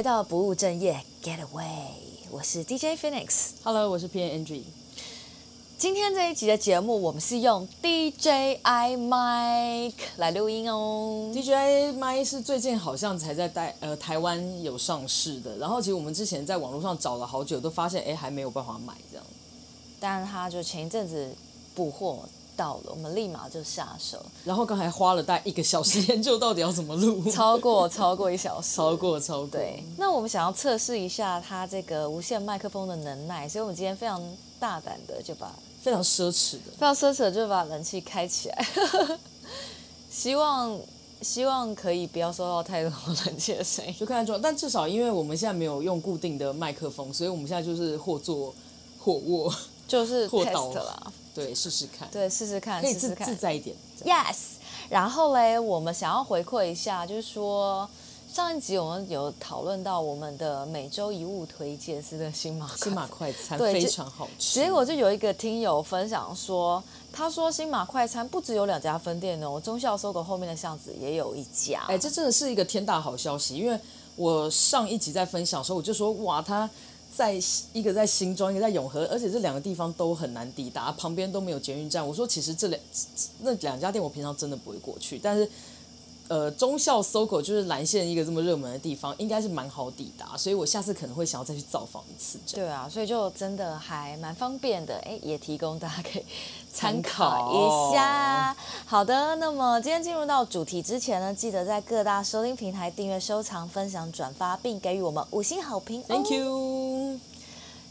[0.00, 1.88] 回到不务正业，Getaway，
[2.30, 4.62] 我是 DJ Phoenix，Hello，我是 PM Angie。
[5.76, 11.30] 今天这一集的节目，我们是用 DJI Mic 来录音哦。
[11.34, 19.26] DJI Mic 是最近好像才在台呃台湾有上市的，然后其实我们之前在网络上找了好久，都发现哎还没有办法买这样。
[20.00, 21.30] 但他就前一阵子
[21.74, 22.20] 补货。
[22.60, 24.22] 到了，我们立马就下手。
[24.44, 29.46] 然后刚才花了大概一个小时研究到底要怎么录，超过超过一小时，超过超过。
[29.46, 34.22] 对，那我们想要测试一下它这个无线麦克风的能耐，所以我们今天非常
[34.58, 38.66] 大胆的就把非常奢侈的非常奢侈的就把冷气开起来，
[40.10, 40.78] 希望
[41.22, 42.92] 希望可以不要收到太多
[43.24, 44.38] 冷气的声音，就看得出。
[44.42, 48.54] 但至少因为我们现在没有用固定的麦克风，所以我们现在就是或坐
[48.98, 49.54] 或卧，
[49.88, 51.12] 就是 test 啦。
[51.34, 52.08] 对，试试看。
[52.10, 53.76] 对，试试看，可以自试试看自在一点。
[54.04, 54.36] Yes。
[54.88, 57.88] 然后嘞，我们想要回馈一下，就是说
[58.32, 64.60] 上一集我们有讨论到我们的每周一物推荐是的新马 新马快餐，非常好吃。
[64.60, 71.84] 结果就有一个听友分享说，他说新马快餐不只有两家分店哦，中孝 SOGO 后面的巷子也有一家。
[71.86, 73.78] 哎，这真的是一个天大好消息，因为
[74.16, 76.68] 我上一集在分享的时候，我就说哇，他。
[77.14, 77.34] 在
[77.72, 82.06] 一个在新庄，一个在永和，而且这两个地方都很难抵达，旁边都没有捷运站。
[82.06, 82.80] 我说，其实这两
[83.40, 85.48] 那两家店，我平常真的不会过去，但是。
[86.30, 92.38] 呃，忠孝 SOGO 就是蓝线一个这么热门的地方，应该是蛮好抵达，所以我下次可能会想要再去造访一次。
[92.54, 96.24] 对啊，所以就真的还蛮方便的，哎，也提供大家可以
[96.72, 98.56] 参考一下。
[98.86, 106.00] 好的，那么今天进入到主题之前呢，记得在各大收听平台订阅、收藏、分享、转发，并给予我们五星好评。
[106.04, 107.18] Thank you。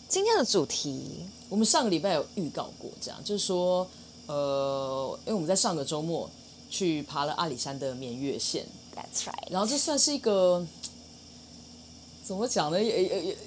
[0.08, 3.86] 今天的主题，我们上个礼拜有预告过，这样就是说，
[4.28, 6.30] 呃，因为我们在上个周末。
[6.70, 8.66] 去爬了阿里山的绵月线
[8.96, 9.52] ，That's right。
[9.52, 10.66] 然后这算是一个
[12.24, 12.82] 怎么讲呢？
[12.82, 13.38] 也也也，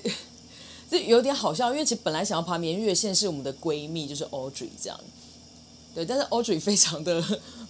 [0.90, 5.00] 这有点好笑，因为其实本来想要爬绵月线是我们的闺蜜，就是 Audrey 这样。
[5.94, 7.22] 对，但是 Audrey 非常的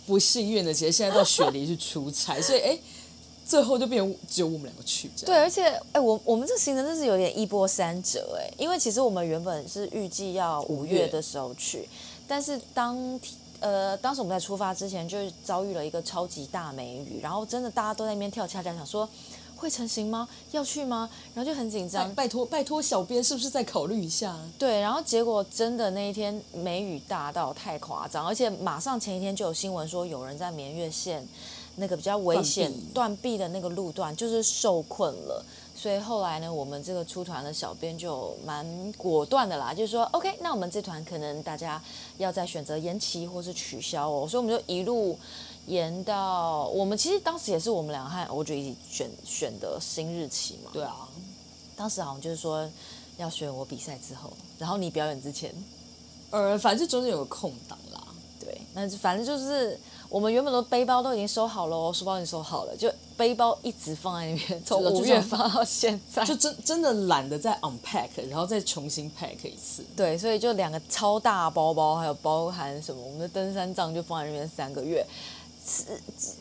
[0.07, 2.79] 不幸运的，其实现在到雪梨去出差，所以哎，
[3.45, 5.35] 最后就变成只有我们两个去这样。
[5.35, 11.89] 对，而且哎，我我们这行程真是有点一波三折哎，因为其实我们原本是预计要五月的时候去，
[12.27, 12.97] 但是当
[13.63, 19.09] 呃，当时我们在出发之前就遭遇了一个超级大梅雨，然后真的大家都在那边跳恰恰，想说
[19.55, 20.29] 会成型吗？
[20.51, 21.09] 要去吗？
[21.33, 22.13] 然后就很紧张。
[22.17, 24.37] 拜托拜托，小编是不是再考虑一下？
[24.59, 31.25] 对，然后结果真的那一天梅雨大到太夸张，而且马上前一天就有新闻说有人在眠月线
[31.77, 35.45] 那个比较危险断臂的那个路段就是受困了。
[35.83, 41.83] 所以后来呢，我们这个出团的小编就蛮果断的啦，就是说，OK，那我们这团可能大家
[42.19, 44.29] 要再选择延期或是取消哦。
[44.29, 45.19] 所以我们就一路
[45.67, 50.71] 延到我们其实当时也是我们两个和欧爵一起选选的新日期嘛。
[50.73, 51.09] 对啊，
[51.75, 52.71] 当时好像就是说
[53.17, 55.53] 要选我比赛之后，然后你表演之前，
[56.31, 58.01] 呃，反正中间有个空档啦。
[58.39, 59.77] 对，那反正就是。
[60.13, 62.87] 我们原本的背包都已经收好了，书包已经收好了，就
[63.23, 69.85] 背包一直放在那边，从五月放到现在，就真真的懒得再 unpack，然后再重新 pack 一次。
[69.95, 75.07] 对，所以就两个超大包包，还有包含什么，我们的登山杖就放在那边三个月。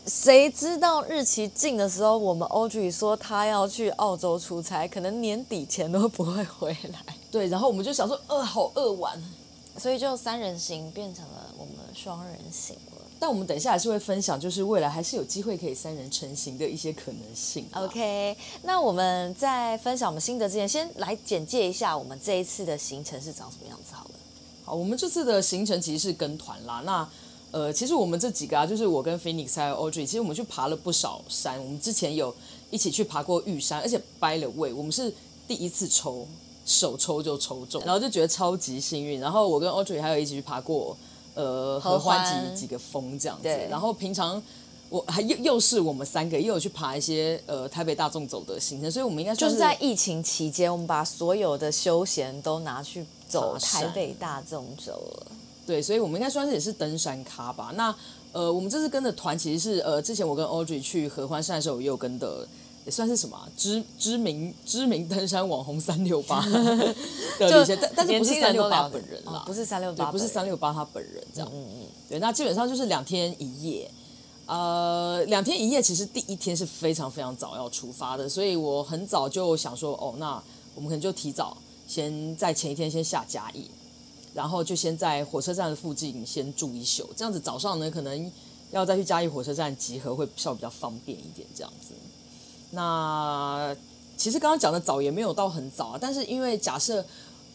[0.07, 7.15] 谁知道日期近的时候，我们 Audrey 说他要去澳洲出差，可能年底前都不会回来。
[7.29, 9.23] 对，然后我们就想说，呃，好饿完，
[9.77, 12.75] 所以就三人行变成了我们双人行。
[13.21, 17.63] 但我们等一下还是会分享，就是未来还是有机会可以三人成行的一些可能性。
[17.73, 24.11] OK，那我们在分享我们心得之前，先来简介一下我们这一次的行程是长什么样子好了。
[24.63, 26.81] 好，我们这次的行程其实是跟团啦。
[26.83, 27.07] 那
[27.51, 31.63] 呃，其实我们这几个啊，就是我跟 Phoenix 还有 Audrey，其实我们去爬了不少山。
[31.63, 32.33] 我们之前有
[32.71, 35.13] 一起去爬过玉山，而且 by the way，我们是
[35.47, 36.25] 第一次抽，
[36.65, 39.19] 手抽就抽中，然后就觉得超级幸运。
[39.19, 40.97] 然后我跟 Audrey 还有一起去爬过。
[41.33, 44.41] 呃，合欢几几个峰这样子，然后平常
[44.89, 55.31] 我还又又是我们三个又有去爬一些呃台北大众走的行程，所以我们应该就是在疫情期间，我们把所有的休闲都拿去走台北大众走了。
[55.65, 57.71] 对，所以我们应该算是也是登山咖吧。
[57.75, 57.95] 那
[58.31, 62.47] 呃，我们这次跟的团其实是呃，之前我跟 Audrey 去合欢山的时候，也有跟的。
[62.91, 66.41] 也算是什么、啊、知知名知名登山网红三六八
[67.39, 71.49] 的一些，但但是不是三六八本人啦，不是三六八，不是三六八他本人这样。
[71.53, 73.89] 嗯嗯，对，那基本上就是两天一夜。
[74.47, 80.43] 呃，两天一夜，其实第一天是非常非常早要出发的，所以我很早就想说，哦，那
[80.75, 81.55] 我们可能就提早
[81.87, 83.69] 先在前一天先下嘉义，
[84.33, 88.29] 然后就先在火车站的附近先住一宿，这样子早上呢可能
[88.71, 91.93] 要再去嘉义火车站集合会稍微比较方便一点，这样子。
[92.71, 93.75] 那
[94.17, 97.05] 其实刚刚讲的早也没有到很早啊，但是因为假设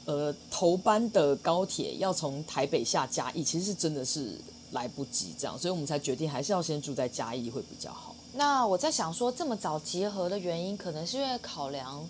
[0.04, 4.38] 呃头班的高铁要从台北下嘉义，其实是真的是
[4.72, 8.14] 来不及这样，所以我们才决定还是要先住在嘉义会比较好。
[8.34, 12.06] 那我在想说，这么早集合的原因，可能是因为考量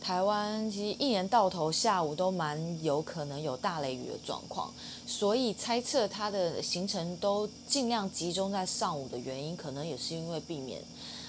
[0.00, 4.72] 台湾其实一年到头下午都蛮有可能有大雷雨的状况，
[5.06, 10.80] 所以猜测它的行程都尽量集中在上午的原因，可能也是因为避免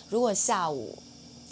[0.09, 0.95] 如果下午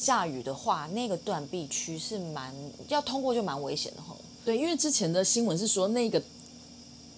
[0.04, 2.54] 下雨的话，那个断壁区是蛮
[2.90, 4.18] 要通过就蛮危险的吼。
[4.44, 6.22] 对，因为之前的新闻是说那个。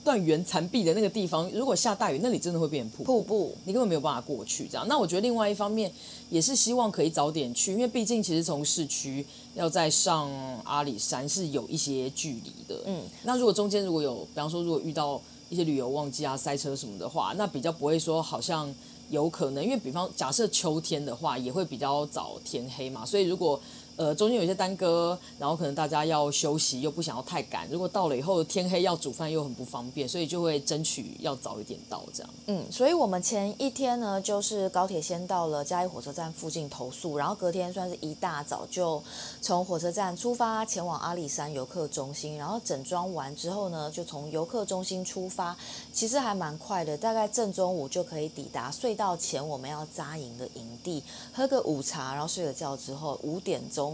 [0.06, 4.68] 断垣残壁的那个地方，如果下大雨，那里真的会变成瀑布，瀑布，你根本没有办法过去。
[4.72, 5.92] 这样，那我觉得另外一方面
[6.30, 10.30] 也是希望可以早点去，因为毕竟其实从市区要再上
[10.64, 12.80] 阿里山是有一些距离的。
[12.86, 18.72] 嗯，那如果中间如果有，比方说如果遇到一些旅游旺季啊、塞车什么的话，那比较不会说好像
[19.10, 23.60] 有可能，因为比方假设秋天的话，也会比较早天黑嘛，所以如果。
[23.98, 27.66] 呃，中间有一些耽搁，然后可能大家要休息，又不想要太赶。
[27.70, 32.34] 如果到了以后天黑要煮饭又很不方便，所以就会争取要早一点到这样。
[32.48, 39.02] 嗯，所以我们前一天呢，就是高铁先到了嘉义火车站附近投宿，然后隔天算是一大早就
[39.40, 45.56] 从火车站出发前往阿里山游客中心，然后整装完之后呢，就从游客中心出发，
[45.94, 51.02] 其实还蛮快的，大概正中午就可以抵达隧道前我们要扎营的营地，
[51.34, 53.85] 喝个午茶，然后睡个觉之后五点钟。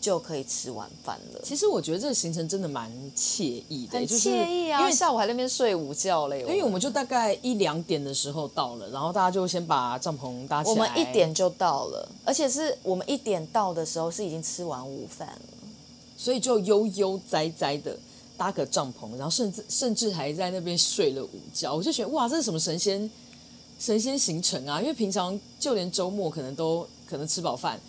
[0.00, 1.40] 就可以吃晚饭了。
[1.42, 4.80] 其实我觉得这个行程真的蛮惬意的，很惬意啊！
[4.80, 6.40] 因为下午还在那边睡午觉嘞。
[6.40, 10.74] 因为我们就大概一两点的时候到了，然后大家就先把帐篷搭起来。
[10.74, 15.68] 我们一点就到了，而且是我们一点到的时候是已经吃完午饭了，
[16.18, 17.96] 所以就悠悠哉哉的
[18.36, 21.74] 搭个帐篷，然后甚至甚至还在那边睡了午觉。
[21.74, 23.10] 我就觉得哇，这是什么神仙
[23.78, 24.82] 神仙行程啊！
[24.82, 27.80] 因为平常就连周末可能都可能吃饱饭。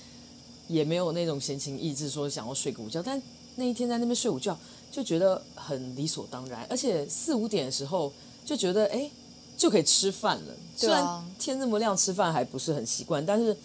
[0.68, 3.22] 也没有那种闲情逸致说想要睡个午觉，但
[3.56, 4.58] 那一天在那边睡午觉
[4.92, 8.12] 就觉得很理所当然，而且四五点的时候
[8.44, 9.10] 就觉得哎
[9.58, 10.54] 就可以吃饭了。
[10.76, 13.56] 虽然天这么亮，吃饭还不是很习惯，但是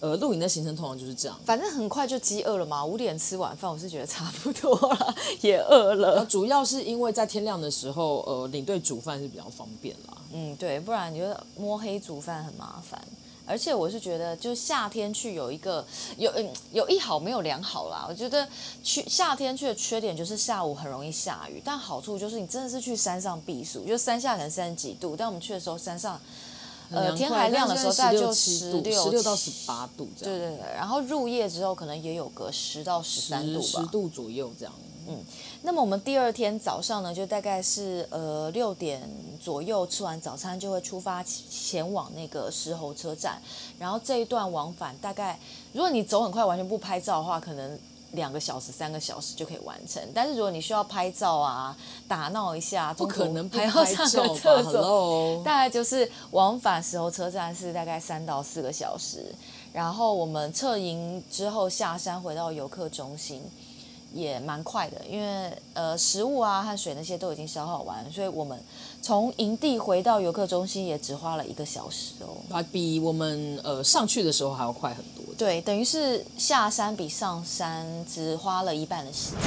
[0.00, 2.84] 呃露营的行程通常就是这样，反正很快就饥饿了嘛。
[2.84, 6.26] 五点吃晚饭，我是觉得差不多了， 也饿了。
[6.26, 10.16] 主要是因为在天亮的时候，呃领队煮饭是比较方便啦。
[10.32, 13.00] 嗯，对，不然你觉得摸黑煮饭很麻烦。
[13.46, 15.86] 而且我是觉得，就夏天去有一个
[16.18, 18.04] 有嗯有一好没有两好啦。
[18.08, 18.46] 我觉得
[18.82, 26.20] 去夏天去的缺点就是下午很容易下雨，但好处就是你真的是去山上避暑，就山下可能三十几度，但我们去的时候山上
[26.90, 30.38] 呃天还亮的时候大概就十六十六到十八度这样。
[30.38, 34.74] 对对对，然后入夜之后可能也有个十到十三度吧，十度左右这样。
[35.08, 35.24] 嗯，
[35.62, 39.02] 那么我们第二天早上呢，就大概是呃六点
[39.42, 43.40] 左右吃完早餐，就会出发前往那个石猴车站。
[43.78, 45.38] 然后这一段往返大概，
[45.72, 47.78] 如果你走很快，完全不拍照的话，可能
[48.12, 50.00] 两个小时、三个小时就可以完成。
[50.14, 51.76] 但是如果你需要拍照啊、
[52.06, 55.42] 打闹一下，不可能不还要上个厕所，Hello?
[55.42, 59.34] 大概就是往返石猴车站是大概三到四个小时。
[59.72, 63.42] 然后我们撤营之后下山回到游客中心。
[64.16, 68.58] 也蛮快的，因为呃食物啊和水那些都已经消耗完，所以我们
[69.02, 75.34] 从营地回到游客中心也只花了一个小时哦，啊，比我们呃上去的时候还要快很多。
[75.36, 79.40] 对，等于是下山比上山只花了一半的时间。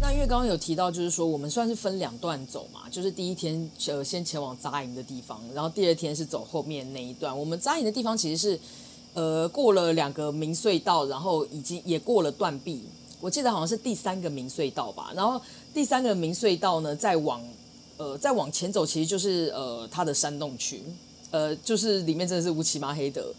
[0.00, 7.36] 那因为刚刚有提到，就是说我们算是分两段走嘛，就是第一天呃先前往扎营的地方，然后第二天是走后面那一段。
[7.36, 8.60] 我们扎营的地方其实是。
[9.14, 12.82] 呃，过了两个明隧道，然后已经也过了断壁，
[13.20, 15.10] 我记得好像是第三个明隧道吧。
[15.16, 15.40] 然后
[15.74, 17.42] 第三个明隧道呢，再往
[17.96, 20.82] 呃再往前走，其实就是呃它的山洞区，
[21.32, 23.34] 呃就是里面真的是乌漆嘛黑的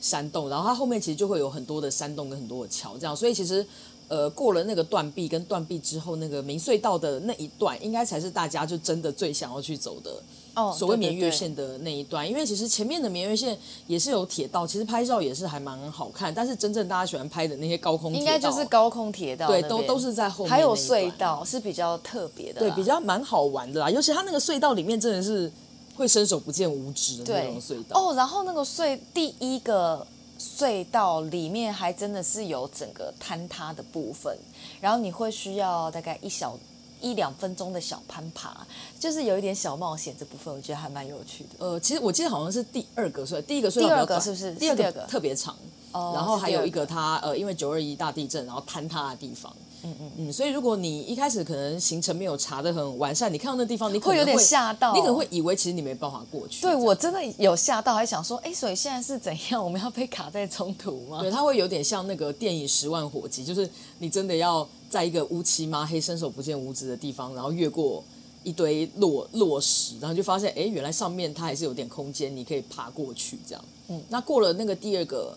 [0.00, 0.48] 山洞。
[0.48, 3.14] 然后它后面其实就会有很多的山洞跟很多的桥，这样。
[3.14, 3.64] 所以其实
[4.08, 10.20] 呃过了那个断壁跟断壁之后，那个明隧道的那一段，应该才是大家就真的最想要去走的。
[10.60, 16.34] 哦，所谓绵月线的那一段，因为其实前面的绵月线也是有铁道，其实拍照也是还蛮好看。
[16.34, 20.50] 但是真正大家喜欢拍的那些高空铁道，应该就是高空铁道，对，都都是在后面。
[20.50, 23.90] 还有隧道是比较特别的，对，比较蛮好玩的啦。
[23.90, 25.50] 尤其它那个隧道里面真的是
[25.96, 28.00] 会伸手不见五指的那种隧道。
[28.00, 30.06] 哦，然后那个隧第一个
[30.38, 34.36] 隧道里面还真的是有整个坍塌的部分，
[34.80, 36.58] 然后你会需要大概一小。
[37.00, 38.66] 一两分钟的小攀爬，
[38.98, 41.50] 就是有一点小冒险，这部分我觉得还蛮有趣的。
[41.58, 44.54] 呃，其实我记得好像是第二个所以，第一个隧道第二个是不是？
[44.54, 45.56] 第二个特别长，
[45.92, 50.32] 哦，然后还有一个它呃，因为九二一大地震然后坍塌的地方，嗯嗯嗯。
[50.32, 56.62] 所以如果你一开始可能行程没有查的很完善，你看到那地方，你可能有点吓到，你可能会以为其实你没办法过去。
[56.62, 59.62] 对，我真的有吓到，还想说，哎，所以现在是怎样？
[59.64, 61.20] 我们要被卡在中途吗？
[61.20, 63.68] 对，它会有点像那个电影《十万火急》，就是
[63.98, 68.02] 你真的要在一个乌漆嘛黑、伸手不见五指的地方，然后越过。
[68.42, 73.62] 一堆落落石，然后就发现，哎，原来上面它还是有点空间，你可以爬过去这样。
[73.88, 75.36] 嗯，那过了那个第二个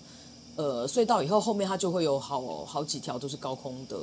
[0.56, 3.98] 呃隧道以后，后面它就会有好好几条都是高空的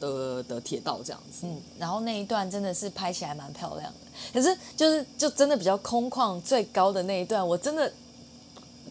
[0.00, 1.46] 的的铁道这样子。
[1.46, 3.98] 嗯，然后那一段真的是拍起来蛮漂亮的，
[4.32, 7.92] 可是就是就真的比较空旷，最高的那一段，我真的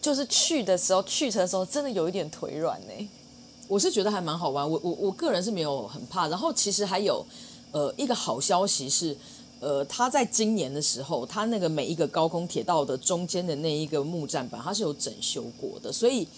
[0.00, 3.08] 就是去的时候去程的时候，真的有一点腿软呢。
[3.66, 6.28] 我是觉得还蛮好玩，我我我个人是没有很怕。
[6.28, 7.24] 然后其实还有
[7.72, 9.16] 呃一个好消息是。
[9.60, 16.28] 呃，他在今年的时候，他那个每一个高空铁道的中间的那一个木栈板，它是有整修过的，所以，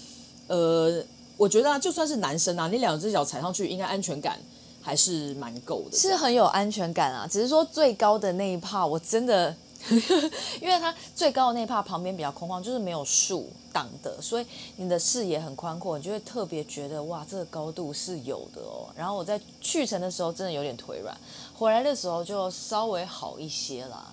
[0.46, 1.02] 呃，
[1.36, 4.38] 我觉得啊，就算是男生啊，你两只脚踩上去，应该安全感
[4.82, 7.28] 还是蛮够的，是很有安全感啊。
[7.30, 9.54] 只是说最高的那一帕，我真的。
[10.60, 18.88] 因为它最高的那一帕旁边比较空旷，就是没有树挡的，所以你的视野很宽阔，你就会特别觉得哇，这个高度是有的哦。
[18.96, 21.16] 然后我在去程的时候真的有点腿软，
[21.54, 24.12] 回来的时候就稍微好一些啦。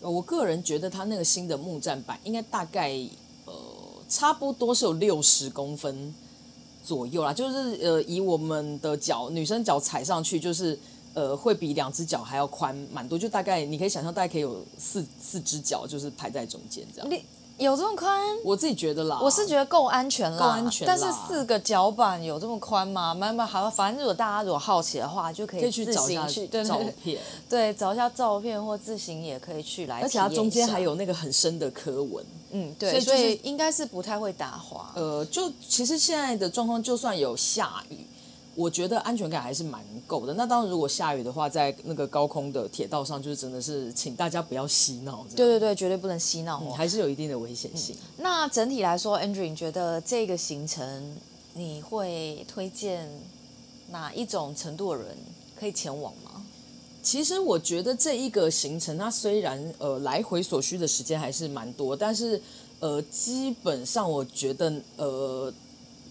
[0.00, 2.98] 我个人觉得它那个新的木栈板应该大概呃
[4.12, 6.14] 差不多是有六十公分
[6.84, 10.78] 左右啦，就是呃以我们的脚女生脚踩上去就是。
[11.14, 17.22] 呃，会比两只脚还要宽蛮多，就大概你可以想象，大概可以有四四只脚，就是排在中间这样。
[17.62, 18.20] 你有这么宽？
[18.42, 20.84] 我自己觉得啦，我是觉得够安全啦，够安全。
[20.84, 23.14] 但是四个脚板有这么宽吗？
[23.14, 26.26] 蛮蛮好，反正如果大家如果好奇的话，就可以去找一下
[26.64, 30.00] 照片，对，找一下照片或自行也可以去来。
[30.00, 34.90] 而且它中间还有那个很深的刻纹，嗯，对，所以，就是，所以应该是不太会打滑。
[34.96, 38.04] 呃，就其实现在的状况，就算有下雨。
[38.54, 40.34] 我觉得安全感还是蛮够的。
[40.34, 45.26] 那当然，如果下雨的话，在那个高空的铁道上，就是真的是请大家不要嬉闹。
[45.34, 47.96] 对对对，绝对不能嬉闹，还是有一定的危险性。
[47.96, 48.22] 嗯。
[48.24, 51.16] 那整体来说，Andrew，你觉得这个行程
[51.54, 53.08] 你会推荐
[53.90, 55.16] 哪一种程度的人
[55.58, 56.44] 可以前往吗？
[57.02, 62.38] 其实我觉得这一个行程，它虽然呃来回所需的时间还是蛮多，但是
[62.80, 65.50] 呃基本上我觉得呃。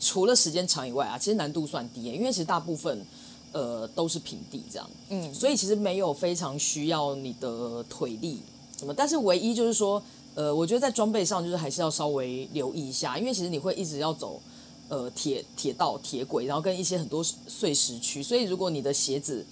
[0.02, 3.06] 除了时间长以外啊，其实难度算低，因为其实大部分
[3.52, 8.42] 呃都是平地这样，嗯，所以其实没有非常需要你的腿力
[8.80, 10.02] 什么，但是唯一就是说，
[10.34, 14.42] 呃，我觉得在装备上就是还是要稍微留意一下，因为其实你会一直要走
[14.90, 19.46] 呃铁铁道铁轨，然后跟一些很多碎石区，所以如果你的鞋子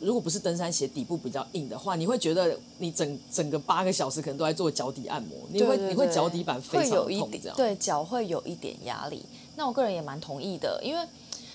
[0.00, 9.22] 如果不是登山鞋底部比较硬的话，你会觉得你整整个八个小时可能都在做脚底按摩，你会你会脚底板非常痛这样，对，脚会有一点压力。
[9.56, 11.06] 那我个人也蛮同意的，因为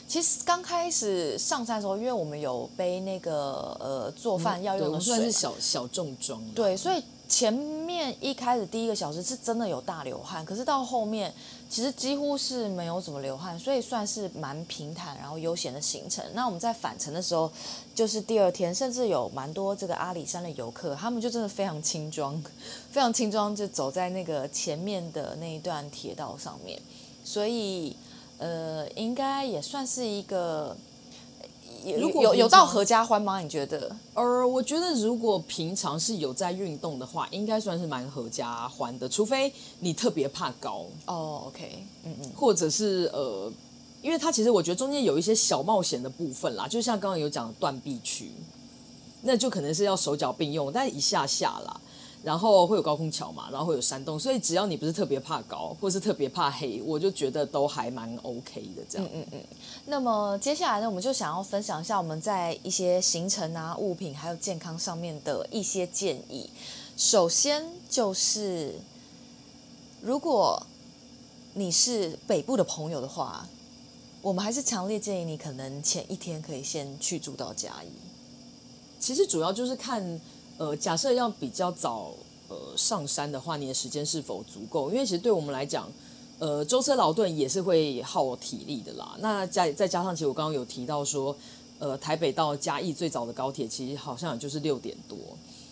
[0.08, 6.40] 其实刚开始上山的时候，因为我们有背那个呃做饭要用的水，算是小小重装。
[6.54, 11.34] 对，所以前面一开始第一个小时是真的有大流汗，可是到后面
[11.68, 16.24] 其实几乎是没有怎么流汗，所以算是蛮平坦然后悠闲的行程。
[16.36, 17.52] 那我们在返程的时候，
[17.96, 22.40] 就是第二天，甚至有蛮多这个阿里山的游客，他们就真的非常轻装，
[22.92, 26.80] 非常轻装，就走在那个前面的那一段铁道上面。
[27.25, 27.96] 所以，
[28.38, 30.77] 呃，应该也算是一个，
[31.98, 33.39] 如果有有到合家欢吗？
[33.39, 33.96] 你觉得？
[34.13, 41.41] 呃，我觉得如果平常是有在运动的话，应该算是蛮合家欢的，除非你特别怕高哦。
[41.41, 43.51] Oh, OK，嗯嗯，或者是呃，
[44.03, 48.29] 因为它其实我觉得中间有一些小冒险的部分啦，就像刚刚有讲的断臂区，
[49.24, 51.82] 那就可能是要手脚并用，但一下下啦。
[52.25, 59.08] 然后会有高空桥嘛，然后会有山洞，所以只要你不是特别怕高，或是特别怕黑，我就觉得都还蛮 OK 的这样。
[59.13, 59.41] 嗯嗯嗯。
[59.86, 66.50] 那么接下来呢，我们就想要分享一下我们在一些行程啊、物品还有健康上面的一些建议。
[66.98, 68.74] 首先就是，
[70.01, 70.65] 如果
[71.53, 73.48] 你是北部的朋友的话，
[74.24, 77.89] 我们还是强烈建议你可能前一天可以先去住到嘉义。
[79.00, 80.20] 其实主要就是看。
[80.58, 82.14] 呃，假设要比较早
[82.48, 84.90] 呃上山的话，你的时间是否足够？
[84.90, 85.92] 因为其实对我们来讲，
[86.40, 89.18] 呃，舟车劳顿也是会耗体力的啦。
[89.20, 91.36] 那再再加上，其实我刚刚有提到说，
[91.80, 95.18] 呃，台北到嘉义最早的高铁其实好像也就是六点多，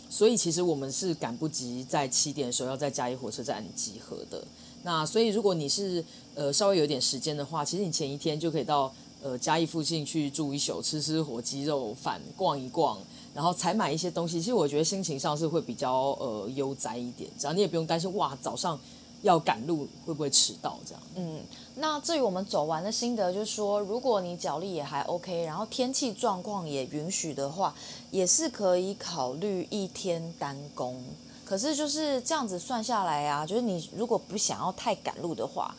[0.09, 4.43] 所以其实我们是赶不及在七点的时候要在嘉义火车站集合的。
[4.83, 6.03] 那所以如果你是
[6.35, 12.99] 呃稍微有点时间的话，其实你前一天就可以到呃嘉义附近去住一宿，吃吃火鸡肉饭，逛一逛。
[13.33, 18.79] 然后采买一些东西，其实我觉得心情上是会比较呃悠哉一点，这样你也不用担心哇，早上
[19.23, 21.01] 要赶路会不会迟到这样。
[21.15, 21.41] 嗯，
[21.75, 27.73] 那至于我们走完的心得，就是说，如果你脚力也还 OK，然后天气状况也允许的话，
[28.11, 31.03] 也是可以考虑一天单工。
[31.45, 35.75] 可是就是这样子算下来啊，就是你如果不想要太赶路的话，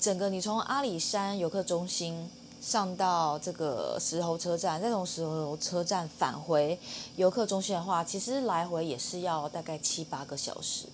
[0.00, 2.28] 整个你从阿里山游客中心
[2.68, 6.78] 上到这个石头车站，再从石头车站返回
[7.16, 10.84] 游客中心的话，其实来回也是要大概七八个小时。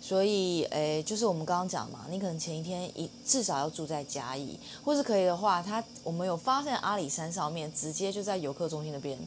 [0.00, 9.18] 所以，诶，就是我们刚刚讲嘛，你可能前一天一至少要住在嘉义，或是可以的话，他我们有发现阿里山上面直接就在游客中心那边。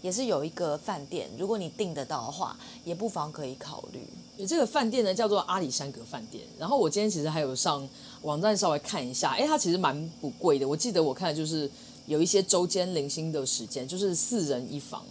[0.00, 4.46] 也是有一个饭店，如果你订得到的话，也不妨可以考虑。
[4.46, 6.44] 这个饭店呢叫做阿里山阁饭店。
[6.56, 7.86] 然后我今天其实还有上
[8.22, 10.66] 网站稍微看一下，哎，它其实蛮不贵的。
[10.66, 11.70] 我记得我看的就是
[12.06, 15.04] 有一些周间零星的时间，就是四人一房，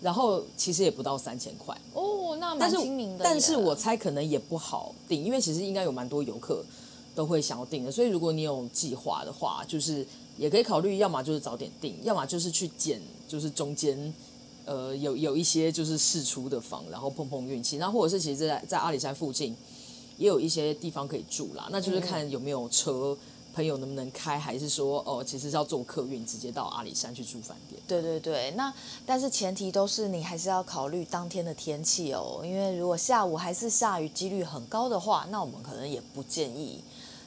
[0.00, 3.24] 然后其实也不到三千块哦，那蛮亲民的。
[3.24, 6.64] 但是我猜可能也不好订，因为其实应该有蛮多游客
[7.14, 7.90] 都会想要订的。
[7.90, 14.12] 所以如果你有计划的话，就是也可以考虑，要么就是早点订，要么就是去捡，就是中间。
[14.64, 19.56] 呃，有有一些就是试出的房，然后碰碰运气，然后或者是其实在在阿里山附近
[20.16, 23.18] 也有一些地方可以住啦，那就是看有没有车，嗯、
[23.54, 27.80] 朋友能不能开，还是说哦，其实是要坐客运直接到阿里山去住饭店。
[27.86, 28.72] 对对对，那
[29.04, 36.80] 但是前提都是你还是要考虑当天的天气哦，因为如果下午还是下雨几率很高的话，那我们可能也不建议。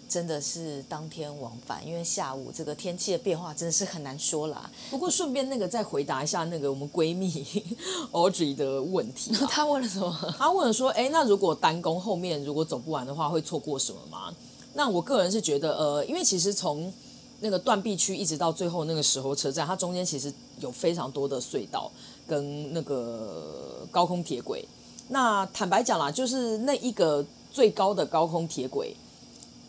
[0.08, 4.70] 真的是当天往返，因为下午这个天气的变化真的是很难说啦。
[4.92, 7.46] 不过顺便那个再回答一下那个我们闺蜜
[8.14, 10.36] Audrey 的问题， 她问了什么？
[10.38, 14.34] 她问了说，哎，那如果单攻后面如果走不完的话，会错过什么吗？
[14.74, 16.94] 那我个人是觉得，呃，因为其实从
[17.40, 21.92] 那个断臂区一直到最后那个时候车站，它中间其实有非常多的隧道
[22.28, 24.68] 跟那个高空铁轨。
[25.10, 28.96] 那坦白讲啦，就是那一个最高的高空铁轨。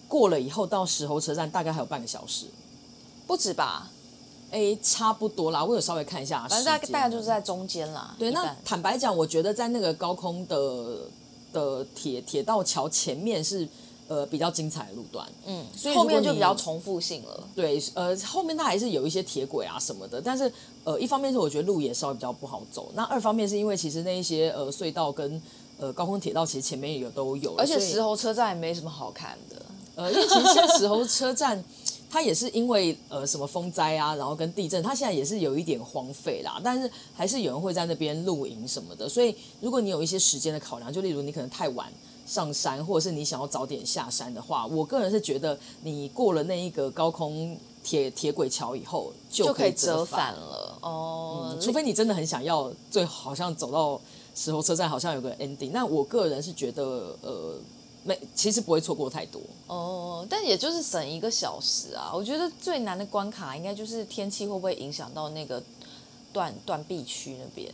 [0.09, 2.47] 过了以后到石猴车站大概还有半个小时，
[3.27, 3.91] 不止吧？
[4.53, 5.65] 哎，差不多啦。
[5.65, 8.15] 我有稍微看一下，反正大概大概就是在中间啦。
[8.17, 10.99] 对，那坦白讲，我觉得在那个高空的
[11.53, 13.69] 的铁铁道桥前面是
[14.07, 17.43] 呃比较精彩的路段，嗯，所以后面就比较重复性了。
[17.57, 20.51] 对，呃，后面它还是有一些铁轨啊什么的，但是
[20.85, 25.43] 呃，一方面是我觉得路也稍微比较不好走，那二方面是因为其实那一些呃隧道跟
[25.79, 29.61] 呃高空铁道其实前面也有都有，而且石猴车站也没什么好看的。
[29.97, 31.65] 呃，因为其实现在石猴车站，
[32.11, 36.61] 它也是因为呃什么风灾啊，然后跟地震，它现在也是有一点荒废啦。
[36.63, 39.09] 但是还是有人会在那边露营什么的。
[39.09, 41.91] 所以如果你有一些时间的考量，就例如你可能太晚
[42.27, 51.61] 上山，或者是你想要早点下山的话，我个人是觉得你过了那一个高空铁铁轨桥以后，就可以折返了哦、嗯。
[51.61, 53.99] 除非你真的很想要，最好像走到
[54.35, 55.71] 石头车站好像有个 ending。
[55.73, 57.59] 那我个人是觉得呃。
[58.07, 62.13] 没，其实不会错过太多哦，但也就是省一个小时啊。
[62.15, 65.61] 我觉得最难的关卡应该就是天气会不会影响到那个
[66.33, 67.69] 断断壁区那边。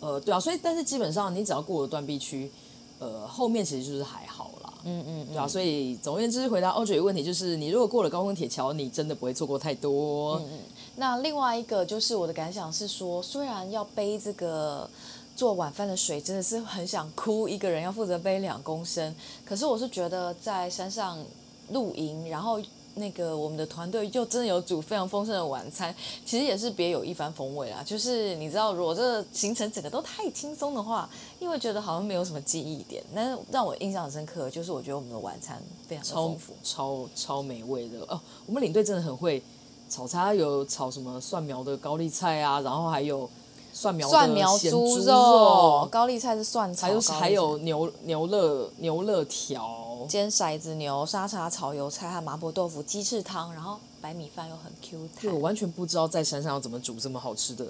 [0.00, 2.50] 呃，对啊，所以但是基本上你只要过了断壁区，
[2.98, 4.72] 呃，后面其实就是还好啦。
[4.84, 10.36] 嗯嗯，对啊，所以总而言之，回答 Audrey 的问题就是，你如果过了高空铁桥，你真的不会错过太多。
[10.38, 10.58] 嗯嗯。
[10.96, 14.88] 那另外一个就是我的感想是说，虽然要背这个。
[15.36, 19.14] 做晚饭的水真的是很想哭，一个人要负责背两公升。
[19.44, 21.22] 可是我是觉得在山上
[21.70, 22.58] 露营，然后
[22.94, 25.94] 那个我们的团队又真的有煮非常丰盛的晚餐，
[26.24, 27.82] 其实也是别有一番风味啦。
[27.84, 31.06] 就是你知道，如果这个行程整个都太轻松的话，
[31.38, 33.04] 因为觉得好像没有什么记忆点。
[33.14, 38.18] 但是让我印象很深刻，就是我觉得我们的晚餐非常的丰富，超超，超美味的哦。
[38.46, 39.42] 我们领队真的很会
[39.90, 43.28] 炒菜，有炒什么蒜苗的高丽菜啊，然后还有。
[43.76, 55.20] 蒜苗，蒜苗猪肉，肉，高丽菜是蒜炒，还有还有牛牛肋牛肋条，煎骰子牛，沙茶炒油菜和麻婆豆腐，鸡翅汤，然后白米饭又很 Q 弹。
[55.20, 57.66] 对，我完全不知道在山上要怎么煮这么好吃的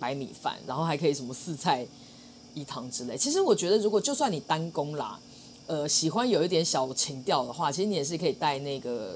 [0.00, 1.86] 白米饭，然后还可以什么四菜
[2.52, 3.16] 一汤之类。
[3.16, 5.16] 其实我觉得，如果就算你单工啦，
[5.68, 9.14] 呃，喜欢有一点小情调的话，其实你也是可以带那个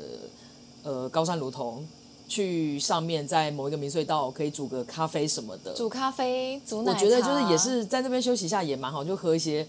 [0.85, 1.83] 呃高山炉头。
[2.31, 9.67] 去上面，在某一个明隧道可以煮个咖啡什么的，煮咖啡、煮奶茶，我觉得就是也是在那边休息一下也蛮好，就喝一些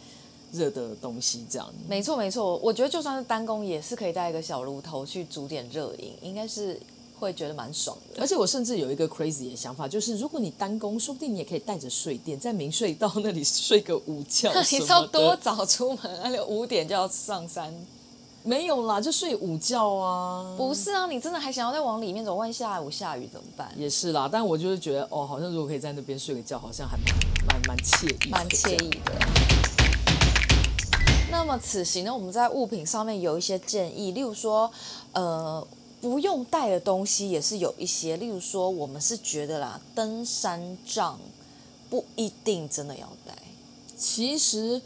[0.54, 1.68] 热的东西这样。
[1.90, 6.80] 没错没错，我觉得就算是单工也是可以带一个小炉头去煮点热饮，应该是
[7.20, 8.22] 会觉得蛮爽的。
[8.22, 14.54] 而且我甚至有一个 crazy 的想法，就是如果你单工，说不定你也可以带着睡垫在明隧道那里睡个午觉。
[14.72, 16.22] 你知道多早出门？
[16.22, 17.74] 而且五点就要上山。
[18.44, 20.56] 没有啦，就睡午觉啊。
[20.58, 22.34] 不是啊，你真的还想要再往里面走？
[22.36, 23.72] 万一下午下雨怎么办？
[23.78, 27.06] 也是啦，但我就是觉得，哦，好像如果可以在那边睡个觉，好像还蛮
[27.48, 29.12] 蛮蛮惬意，蛮惬意的。
[31.30, 34.70] 那么此行呢，我们在物品上面有一些建议，例如说，
[35.14, 35.66] 呃，
[36.02, 41.20] 不用带的东西也是有一些，例如说，我们是觉得啦，登山杖
[41.90, 43.34] 不一定真的要带。
[43.96, 44.82] 其实，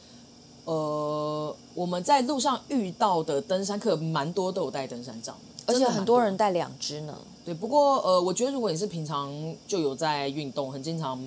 [0.66, 5.36] 呃，我们在路上遇到的登山客蛮多都有带登山杖，
[5.68, 7.16] 而且很多人带两只呢。
[7.46, 9.32] 对，不过呃，我觉得如果你是平常
[9.68, 11.20] 就有在运动，很经常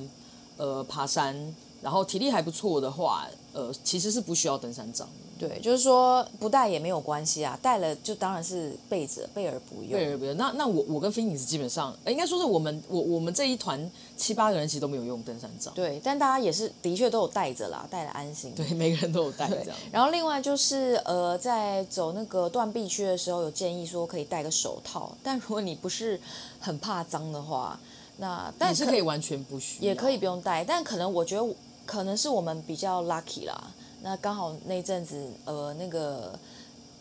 [0.57, 5.09] 呃爬山，然后体力还不错的话，呃，其实是不需要登山杖。
[5.39, 9.93] 对，就是说不带也没有关系啊，带了就当然是备着，备而不用。
[9.93, 10.37] 备而不用。
[10.37, 15.73] 那那我我跟菲尼斯基本上，应该说是我们我我们这一团七八个人其实都没有用登山杖。
[15.75, 18.53] 对，但大家也是的确都有带着啦，带的安心。
[18.57, 19.77] 对，每个人都有带这样。
[19.93, 26.21] 然后另外就是呃，在走那个断臂区的时候，有建议说可以戴个手套，但如果你不是
[26.59, 27.79] 很怕脏的话，
[28.17, 30.65] 那但是可以完全不需要，也可以不用戴。
[30.65, 31.55] 但可能我觉得
[31.89, 33.73] 可能是我们比较 lucky 啦。
[34.03, 36.39] 那刚好那阵子，呃，那个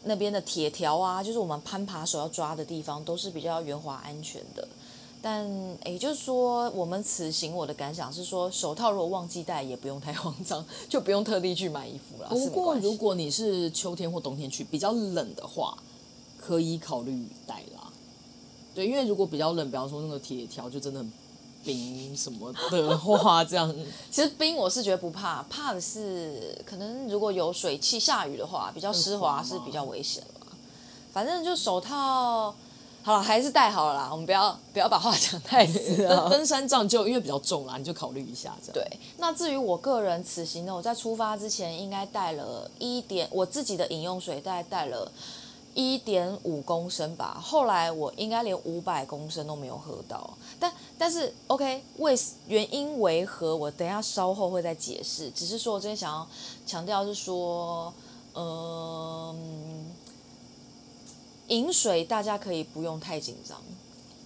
[0.06, 4.66] 那边的铁条啊，就是我们攀爬手要抓的地方，都是比较圆滑安全的。
[5.22, 5.46] 但
[5.86, 12.30] 也就是说，我们此行我的感想是说，手套如果忘记带，也不用太慌张，就不用特地去买衣服了。
[12.30, 15.78] 不过如果你是秋天或冬天去，比较冷的话，
[16.40, 17.92] 可以考虑带啦。
[18.74, 21.12] 对，因为如果比较冷，比方说那个铁条，就真的很。
[21.68, 23.76] 冰什么的话，这样
[24.10, 30.48] 其实冰我是觉得不怕，怕的是可能如果有水汽、下雨的话，比较湿滑是比较危险嘛。
[31.12, 32.56] 反正就手套
[33.04, 34.10] 好了，还是戴好了啦。
[34.10, 36.30] 我们不要不要把话讲太死 了。
[36.30, 38.74] 登山杖就因为比较重啦，你就考虑一下这样。
[38.74, 45.12] 对，那至于我个人此行呢，我在出发之前应该带了一点我自己的饮用水，大概带了
[45.78, 47.40] 一点五公升吧。
[47.42, 50.74] 后来我应该连五百公升都没有喝到，但。
[51.00, 53.56] 但是，OK，为原因为何？
[53.56, 55.30] 我等下稍后会再解释。
[55.30, 56.28] 只是说我这边想要
[56.66, 57.94] 强调是说，
[58.34, 59.86] 嗯、
[61.50, 63.62] 饮水大家可以不用太紧张，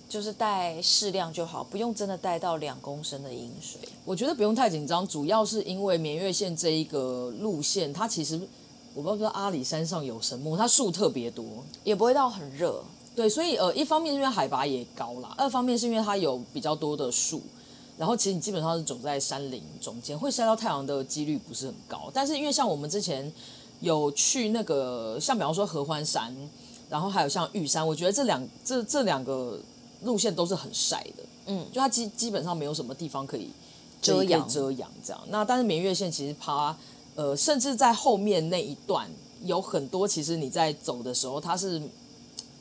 [0.08, 3.82] 就是带适量就好，不用真的带到两公升的饮水。
[4.06, 8.40] 我觉得不用太紧张，主要是因为眠月线这一个路线，它其实
[8.94, 11.46] 我不知道阿里山上有什么，它树特别多，
[11.84, 12.84] 也不会到很热。
[13.16, 17.42] 对，所以呃，一方面是因为海拔也高啦，二方面是因为它有比较多的树，
[17.98, 22.10] 然后其实你基本上是走在山林中间，会晒到太阳的几率不是很高。
[22.14, 23.32] 但是因为像我们之前
[23.82, 26.34] 有去那个，像比方说合欢山，
[26.90, 29.60] 然后还有像玉山，我觉得这两这这两个
[30.04, 33.50] 路线都是很晒的，嗯，就它基基本上没有什么地方可以
[34.02, 35.22] 遮阳遮阳这样。
[35.28, 36.76] 那但是明月线其实它
[37.16, 39.10] 呃，甚至在后面那一段
[39.44, 41.82] 有很多，其实你在走的时候它是。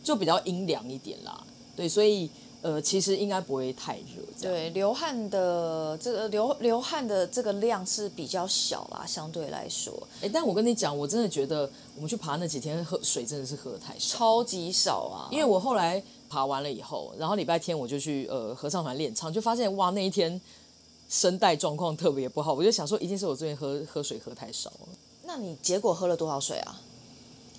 [0.03, 1.39] 就比较阴凉一点啦，
[1.77, 2.29] 对，所以
[2.63, 4.23] 呃，其实应该不会太热。
[4.41, 9.93] 对，流汗的这个流流汗的这个量是比较小啦，相对来说。
[10.23, 15.29] 哎，但我跟你讲，我真的觉得我们去爬那几天喝水真的是喝得太少，超级少啊。
[15.31, 20.41] 因为我后来爬完了以后，然后礼拜天我就去呃合唱团练唱，就发现哇，那一天
[21.11, 24.89] 声带状况特别不好，我就想说，一定是我最近喝喝水喝太少了。
[25.25, 26.81] 那你结果喝了多少水啊？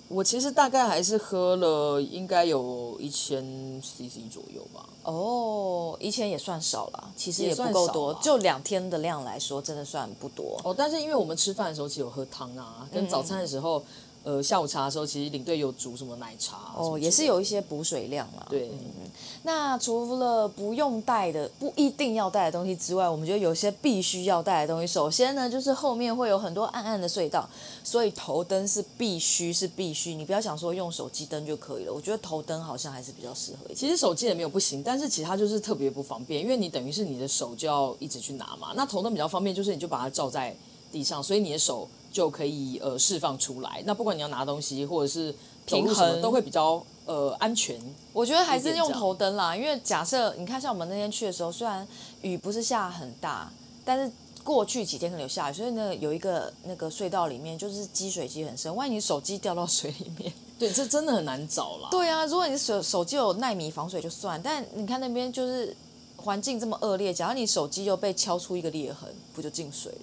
[0.08, 3.44] 我其实大概还是喝了，应该有一千
[3.80, 4.88] CC 左右吧。
[5.04, 10.58] 哦，一千也算少了，其实也不够多，就两天的量来说，真的算不多。
[10.64, 13.78] 哦，但是因为我们吃饭的时候其实有喝汤啊，跟早餐的时候。
[13.78, 13.84] 嗯
[14.24, 18.46] 呃，下午茶的时候，其实领队有煮什么奶茶哦，也是有一些补水量啦。
[18.48, 19.10] 对，嗯，
[19.42, 24.86] 那除了不用带的、不一定要带的东西之外，我们觉得有些必须要带的东西。
[24.86, 27.48] 首先呢，就是后面会有很多暗暗的隧道，
[27.82, 30.14] 所以头灯是必须是必须。
[30.14, 33.76] 你不要想说用手机灯就可以了，我觉得头灯好像还是比较适合一点。
[33.76, 38.72] 其实手机也没有不行，但是其他就是特别不方便，因为你等于是你的手就要一直去拿嘛。
[38.76, 40.54] 那头灯比较方便，就是你就把它照在
[40.92, 41.88] 地上，所以你的手。
[42.12, 43.82] 就可以呃释放出来。
[43.86, 45.34] 那不管你要拿东西或者是
[45.66, 47.76] 平衡，都会比较呃安全。
[48.12, 51.86] 我觉得还是用头灯啦，因为假设你看像我们那天去的时候，虽然
[52.20, 53.50] 雨不是下很大，
[53.84, 54.12] 但是
[54.44, 61.88] 过去几天可能有下雨，所以呢有一个那个隧道里面就是积水积很深，万一你手机掉到水里面， 对，这真的很难找啦。
[61.92, 65.74] 对啊，如果你手手机有耐米防水就算，但你看那边就是
[66.16, 69.98] 环境这么恶劣，假如你手机又被敲出一个裂痕，不就进水了？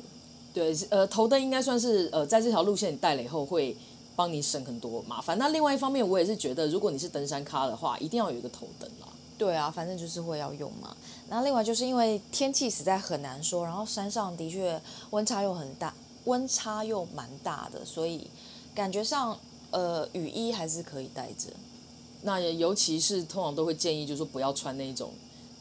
[0.53, 3.75] 对，呃，头灯应该算是呃，在这条路线你带了以后会
[4.15, 5.37] 帮你省很多麻烦。
[5.37, 9.07] 那另外一方面，我也是觉得，如果你是登山咖的话，一定要有一个头灯啦。
[9.37, 10.95] 对啊，反正就是会要用嘛。
[11.29, 14.81] 那另外就是因为天气实在很难说，然后山上的确
[15.11, 15.93] 温差又很大，
[16.25, 18.27] 温差又蛮大的，所以
[18.75, 19.37] 感觉上
[19.71, 21.49] 呃雨衣还是可以带着。
[22.23, 25.11] 那也尤其是通常都会建议，就是说不要穿那种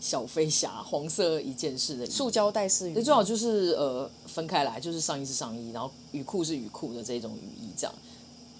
[0.00, 7.92] 小飞侠，黄色一件式的塑胶袋式雨衣，最好就是呃分开来，就是上衣是上衣，然后雨裤是雨裤的这种雨衣这样。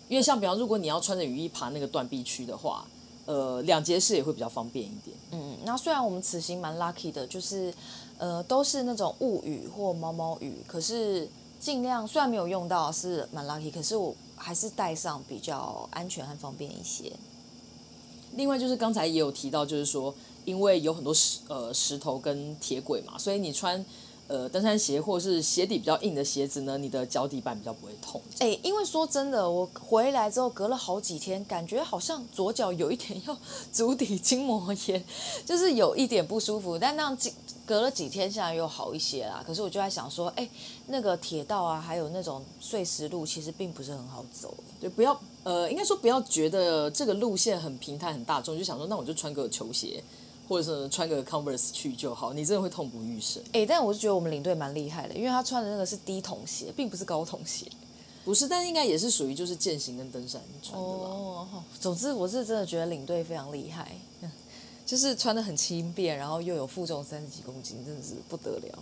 [0.09, 2.85] 因为像比方，如果你要穿着雨衣爬那个断壁区的话，
[3.27, 5.17] 呃，两节式也会比较方便一点。
[5.31, 7.73] 嗯，那虽然我们此行蛮 lucky 的，就是
[8.17, 11.29] 呃都是那种雾雨或毛毛雨，可是
[11.61, 17.13] 尽量虽然没有用到是蛮 lucky，可是我还是带上比较安全和方便一些。
[18.35, 20.13] 另外就是刚才也有提到，就是说。
[20.49, 23.85] 因为有很多石呃石头跟铁轨嘛，所以你穿
[24.29, 28.19] 呃登山鞋或者是鞋底比较硬的鞋子呢，你的脚底板比较不会痛。
[28.39, 33.37] 哎，因为说真的，我回来之后隔了好几天，感觉好像左脚有一点要
[33.71, 35.05] 足底筋膜炎，
[35.45, 36.79] 就是有一点不舒服。
[36.79, 37.31] 但那样几
[37.67, 39.45] 隔了几天下来又好一些啦。
[39.47, 40.49] 可是我就在想说，哎，
[40.87, 44.55] 那个铁道啊，还有那种碎石路，其实并不是很好走。
[44.81, 50.03] 对，不要呃，应该说不要觉得这个路线很平坦很大众，就想说那我就穿个球鞋。
[50.49, 53.43] 或者是穿个 Converse 去就好，你真的会痛不欲生。
[53.49, 57.67] 哎、欸，但我是觉得我们领队蛮厉害的，因为他穿的那个是低筒鞋，并不是高筒鞋。
[58.25, 61.05] 不是，但是应该也是属于就是健行跟登山穿的吧。
[61.05, 61.49] 哦，
[61.81, 63.97] 总之我是真的觉得领队非常厉害，
[64.85, 68.79] 就是穿的很轻便，然后又有负重三十几公斤，真的是不得了。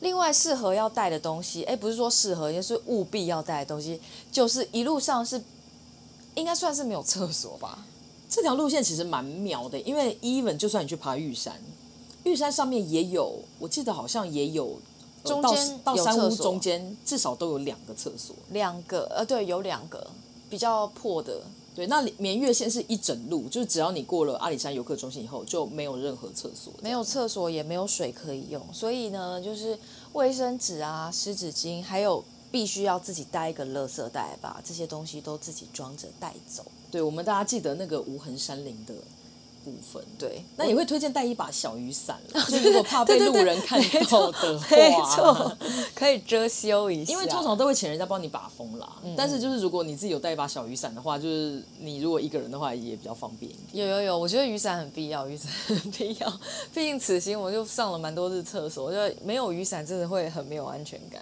[0.00, 5.40] 另外适合要带的东西，哎、欸，不是说适合，就是务必要带的东西，就是一路上是
[6.34, 7.86] 应该算是没有厕所吧。
[8.28, 11.60] 这条路线其实蛮妙的，因为 even 就算你去爬玉山，
[12.24, 14.78] 玉山上面也有，我记得好像也有，
[15.24, 20.04] 中间到山屋中间至少都有两个厕所，两个呃对，有两个
[20.50, 21.42] 比较破的，
[21.74, 21.86] 对。
[21.86, 29.78] 那绵月线是一整路，就是只要你过了阿里山游客中心以后，就没有任何厕所，没有厕所也没有水可以用，所以呢，就是
[30.12, 36.64] 卫生纸啊、湿纸巾，还有必须要自己带一个垃圾袋，把这些东西都自己装着带走。
[36.90, 38.94] 对，我们大家记得那个无痕山林的
[39.64, 42.16] 部分，对，那也会推荐带一把小雨伞，
[42.48, 45.56] 就如果怕被路人看到的话，没错，
[45.92, 47.12] 可以遮羞一下。
[47.12, 53.50] 因为通常都会请人家帮你把风啦，嗯、但是就是如果你自己有带一把小雨伞的话，就是你如果一个人的话也比较方便。
[53.72, 56.30] 有有有，我觉得雨伞很必要，雨伞很必要。
[56.72, 61.20] 毕竟此行我就上了蛮多次厕所，我觉得没有雨伞真的会很没有安全感。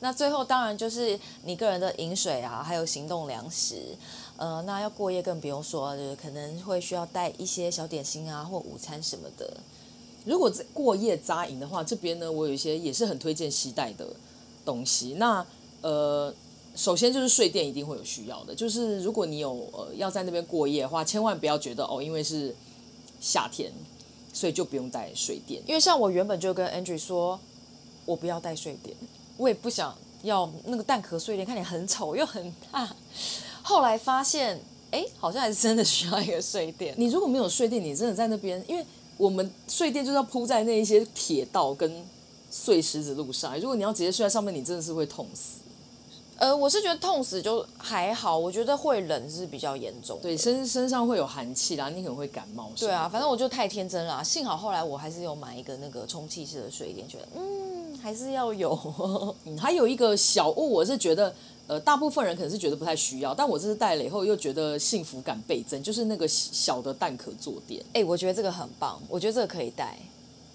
[0.00, 3.96] 那最后当然就是你个人的饮水啊，还有行动粮食。
[4.36, 9.56] 呃，那要过夜更不用说，可能会需要带一些小点心啊，或午餐什么的。
[10.24, 14.06] 如果过夜扎营的话，这边呢，我有一些也是很推荐携带的
[14.64, 15.14] 东西。
[15.18, 15.46] 那
[15.82, 16.34] 呃，
[16.74, 22.56] 首先就是睡垫一定会有需要的，就是如果你有呃要在那边过夜的话，千万不要觉得哦，因为是
[23.20, 23.70] 夏天，
[24.32, 25.62] 所以就不用带睡垫。
[25.66, 27.38] 因为像我原本就跟 Andrew 说，
[28.04, 28.96] 我不要带睡垫，
[29.36, 32.96] 我也不想要那个蛋壳睡垫，看起来很丑又很大。
[33.66, 36.94] 后来发现，哎，好像还是真的需要一个睡垫。
[36.98, 38.84] 你如果没有睡垫，你真的在那边，因为
[39.16, 42.04] 我们睡垫就是要铺在那一些铁道跟
[42.50, 43.58] 碎石子路上。
[43.58, 45.60] 如果你要直接睡在上面，你真的是会痛死。
[46.36, 50.18] 呃，我是觉得痛死就还好，我觉得会冷是比较严重。
[50.20, 52.70] 对，身身上会有寒气啦，你可能会感冒。
[52.76, 54.22] 对啊，反正我就太天真了。
[54.22, 58.78] 幸好后来我还是有买一个那个充气式的睡垫，觉得嗯还是要有。
[59.46, 61.34] 嗯，还有一个小物，我是觉得。
[61.66, 67.80] 呃，大部分人可能是觉得不太需要，但我这次带了以后又觉得幸福感倍增，就是那个小的蛋壳坐垫。
[67.94, 69.98] 哎、欸，我觉得这个很棒，我觉得这个可以带。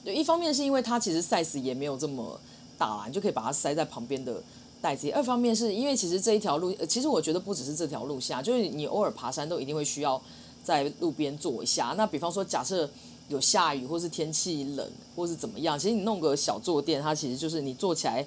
[0.05, 2.39] 对，一方面是因为它其实 size 也没有这么
[2.77, 4.39] 大啦，你就可以把它塞在旁边的
[4.81, 5.09] 袋子。
[5.09, 10.21] 二方面是因为其实这一条路，呃，其实我觉得不只是这条路下，就是你偶尔爬山都一定会需要
[10.63, 11.95] 在路边坐一下。
[11.97, 12.87] 那比方说，假设
[13.29, 18.23] 有下雨或是天气冷或是怎么样，其实你弄个小坐垫，它其实就是你坐起来。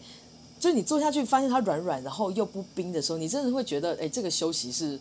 [0.62, 4.96] 就是你坐下去发现它软软，然后又不冰的时候，你真的会觉得，哎，这个休息是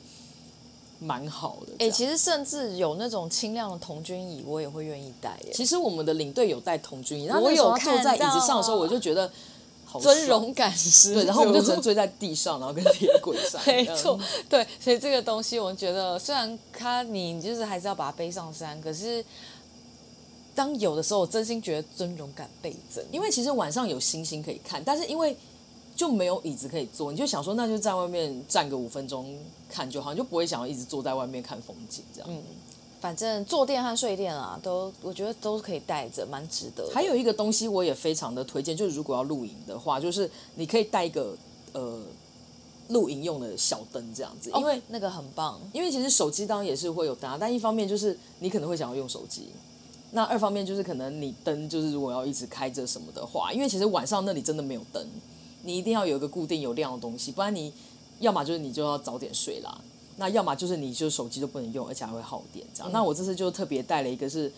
[0.98, 1.86] 蛮好的。
[1.86, 5.38] 哎，其实甚至有那种轻量的童军椅，我也会愿意带。
[5.54, 9.32] 其实我们的领队有带童军椅，然后我有坐在椅子上的时候，我就觉得
[9.86, 11.14] 好尊荣感是。
[11.14, 13.62] 对，然后我们就只能坐在地上，然后跟铁轨上。
[13.68, 14.20] 没错，
[14.50, 19.24] 对，所以这个东西，我觉得虽然它你就是还是要把它背上山，可是
[20.56, 23.04] 当有的时候，我真心觉得尊荣感倍增。
[23.12, 25.38] 因为其实晚上有星星可以看，但是因为
[25.96, 29.38] 就没有椅子可以坐，你就想说，那就在外面站个五分钟
[29.70, 32.30] 看就好，你就不会想要一直坐在外面看风景这样。
[32.32, 32.42] 嗯，
[33.00, 36.90] 反正坐垫和睡垫啊，都我觉得都可以带着，蛮值得。
[36.94, 41.36] 还有一个东西我也非常的推荐，就是如果要露营的话，就是你可以带一个
[41.74, 42.00] 呃
[42.90, 45.60] 露营用的小灯这样子，因为、哦、那个很棒。
[45.72, 49.50] 因为其实手机当然也是会有灯，但一方面就是你可能会想要用手机，
[50.12, 55.06] 那二方面就是可能你灯就是如果要一直开着什么的话，因为其实晚上那里真的没有灯。
[55.64, 57.74] 你一定要有一个固定有量的东西，不然你
[58.20, 59.82] 要么就是你就要早点睡啦。
[60.18, 62.92] 那要么就是你就手机都不能用，而且还会耗电这样。
[62.92, 64.52] 嗯、那我这次就特别带了一个是，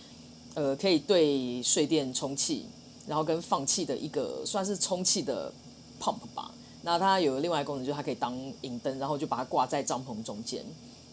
[0.55, 2.65] 呃，可以对睡垫充气，
[3.07, 5.53] 然后跟放气的一个算是充气的
[5.99, 6.51] pump 吧。
[6.81, 10.63] 那它有另外一个功能，就是它可以当引灯，然后就把它挂在帐篷中间，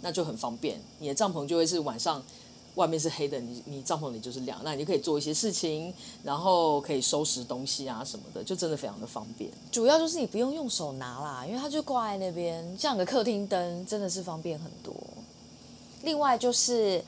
[0.01, 0.81] 那就很方便。
[0.99, 2.23] 你的帐篷就会是晚上。
[2.77, 9.51] 外面是黑的，你你帐篷里就是亮，那你就可以做一些事情，然后可以收拾东西啊什么的，就真的非常的方便。
[9.73, 14.95] 主要就是你不用用手拿啦，因为它就挂在那边，像个客厅灯，真的是方便很多。
[16.03, 17.03] 另外就是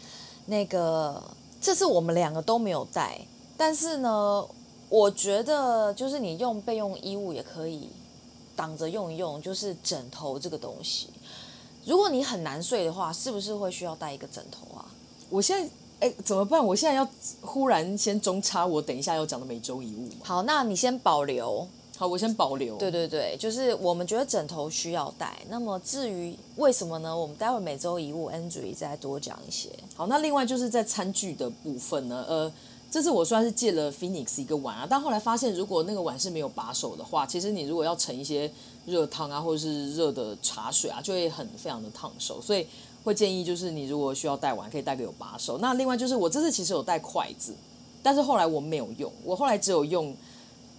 [0.46, 1.22] 那个，
[1.60, 3.18] 这次我们两个都没有带，
[3.56, 4.44] 但是呢，
[4.88, 7.88] 我觉得就是你用备用衣物也可以
[8.56, 11.08] 挡着用一用，就是枕头这个东西。
[11.86, 14.84] 如果你很难睡的话，是不是会需要带一个枕头啊？
[15.32, 16.62] 我现在哎，怎么办？
[16.62, 17.08] 我现在要
[17.40, 20.06] 忽然先中插，我等一下要讲的每周一物。
[20.22, 21.66] 好，那你先保留。
[21.96, 22.76] 好，我先保留。
[22.76, 25.38] 对对对，就是我们觉得枕头需要带。
[25.48, 27.16] 那么至于为什么呢？
[27.16, 29.70] 我们待会每周一物，Andrew 再多讲一些。
[29.94, 32.52] 好，那另外就是在餐具的部分呢，呃，
[32.90, 38.52] 这次我算是借了 Phoenix 一个碗啊，但后来发现如果那个碗是没有把手的话，其实你如果要盛一些
[38.84, 42.66] 热汤啊，或者是热的茶水啊，就会很非常的烫手，所以。
[43.04, 45.58] 会建议就是你如果需要带碗，可以带个有把手。
[45.58, 47.54] 那另外就是我这次其实有带筷子，
[48.02, 50.14] 但是后来我没有用，我后来只有用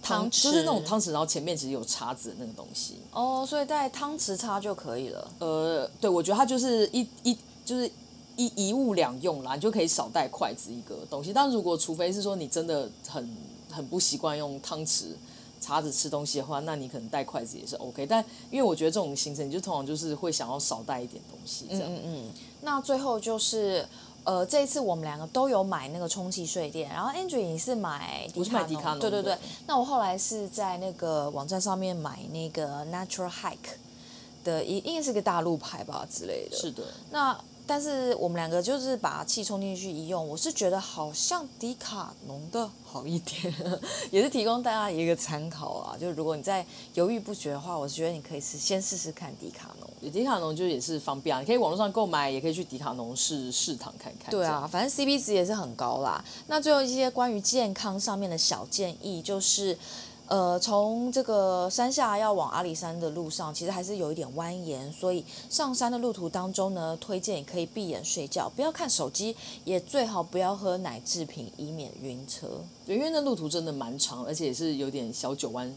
[0.02, 2.96] 汤，匙就是那种汤匙，然后前面其实有叉子的那个东西。
[3.12, 5.30] 哦，所以带汤匙叉就可以了。
[5.38, 7.90] 呃，对，我觉得它就是一一就是
[8.36, 11.32] 一一物两用啦，你就可以少带筷子一个东西。
[11.32, 13.36] 但如果除非是说你真的很
[13.70, 15.08] 很不习惯用汤匙。
[15.64, 18.04] 叉子吃东西的话，那你可能带筷子也是 OK。
[18.04, 21.84] 但因为我觉得这种行程，你就通常就是会想要少带一点东西这样。
[21.88, 22.30] 嗯嗯。
[22.60, 23.88] 那最后就是，
[24.24, 29.38] 呃，这一次我们两个都有买那个充气睡垫，然后 Andrew 你是买迪卡侬，我是买迪卡侬，对对对。
[29.66, 33.78] 那我后来是在那个网站上面买那个 Natural Hike
[34.44, 36.56] 的，一应该是个大陆牌吧之类的。
[36.56, 36.82] 是的。
[37.10, 37.40] 那。
[37.66, 43.54] 但是我们两个就是把气充进去一用，我是觉得好像迪卡侬的好一点，
[44.12, 45.96] 也是提供大家一个参考啊。
[45.98, 50.12] 就是如果你在犹豫不决的话，我是觉得你可以试先试试看迪卡侬。
[50.12, 54.30] 迪卡侬就也是方便啊，你可以网络上购买，也可以去迪卡侬试试躺看看。
[54.30, 56.22] 对啊，反正 CP 值也是很高啦。
[56.48, 59.78] 那最后一些关于健康上面的小建议就是。
[60.26, 72.46] 呃，从这个山下要往阿里山的路上，其实还是有一点蜿蜒，所以上山的路途当中呢，推荐也可以闭眼睡觉，不要看手机，也最好不要喝奶制品，以免晕车。
[72.86, 75.70] 对，因为那路途真的蛮长，而且也是有点小九弯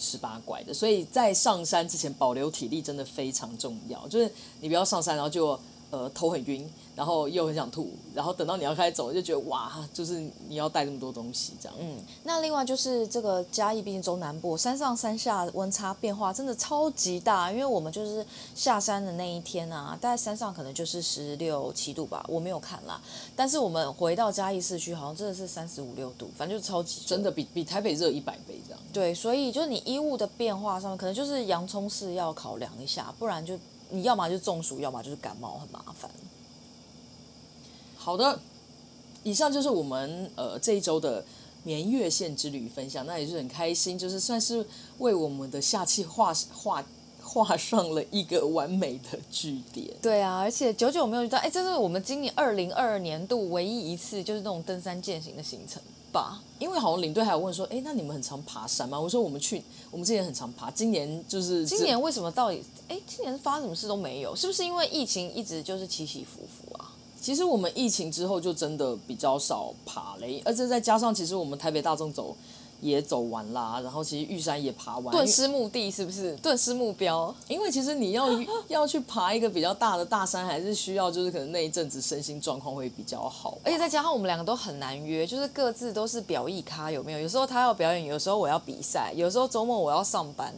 [0.00, 4.08] 十八拐的，所以在上山之前保留体力真的非常重要。
[4.08, 4.28] 就是
[4.60, 5.58] 你不要上山，然后就
[5.90, 6.68] 呃头很晕。
[6.94, 11.78] 然后又很想吐，然后等到你要开始走，就觉得哇，就是你要带这么多东西这样。
[11.80, 18.24] 嗯，那另外就是这个嘉义毕竟中南部，山上山下温差变化真的超级大，因为我们就是
[18.54, 23.00] 下山的那一天啊，大概山上可能就是十六七度吧，我没有看啦。
[23.34, 28.80] 但是我们回到嘉义市区，好像真的是三十五六度，反正就是超级真的比比台北热一百倍这样。
[28.92, 36.10] 对，所以就是你衣物的变化上面，可能就是洋葱是要考量一下，不然就你要么就中暑，要么就是感冒，很麻烦。
[38.04, 38.36] 好的，
[39.22, 41.24] 以上就是我们呃这一周的
[41.62, 44.66] 年月线之旅分享，那也是很开心，就是算是
[44.98, 46.84] 为我们的下期画画
[47.22, 49.88] 画上了一个完美的句点。
[50.02, 56.42] 对啊，而且久久没有遇到，哎，这是我们今年二零二二年度唯一一次就是那种登山健行的行程吧？
[56.58, 59.00] 因为好像领队还有问说，哎，那你们很常爬山吗？
[59.00, 59.62] 我说我们去，
[59.92, 62.62] 我们之前很常爬，今年就是今年为什么到底？
[62.88, 64.34] 哎，今年发生什么事都没有？
[64.36, 66.61] 是不是因为疫情一直就是起起伏伏啊？
[67.22, 72.36] 其实我们疫情之后就真的比较少爬嘞，而且再加上其实我们台北大众走
[72.80, 76.34] 也走完啦，然后其实玉山也爬完，顿失目的是不是？
[76.38, 78.26] 顿失目标，因为其实你要
[78.66, 87.20] 要去爬一个比较大的大山，还是需要就是可能那一阵子身心状况会比较好，而且再加上我们两个都很难约，就是各自都是表意咖，有没有？
[87.20, 90.52] 有时候他要表演，有时候我要比赛，有时候周末我要上班。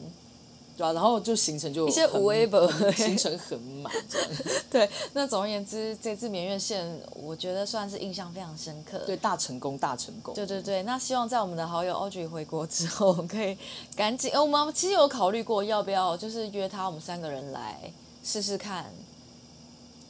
[0.77, 3.93] 对啊，然后就行程就一些无微博，行程很满。
[4.71, 6.85] 对，那总而言之，这次绵月线
[7.15, 8.99] 我觉得算是印象非常深刻。
[9.07, 10.35] 对，大成功，大成功。
[10.35, 13.57] 对对对，那希望在我们的好友 Audrey 回国之后， 可以
[13.95, 14.33] 赶紧。
[14.33, 17.93] 呃，我们其实有考虑过要不要，就是约他，我们三个人来
[18.25, 18.87] 试试看。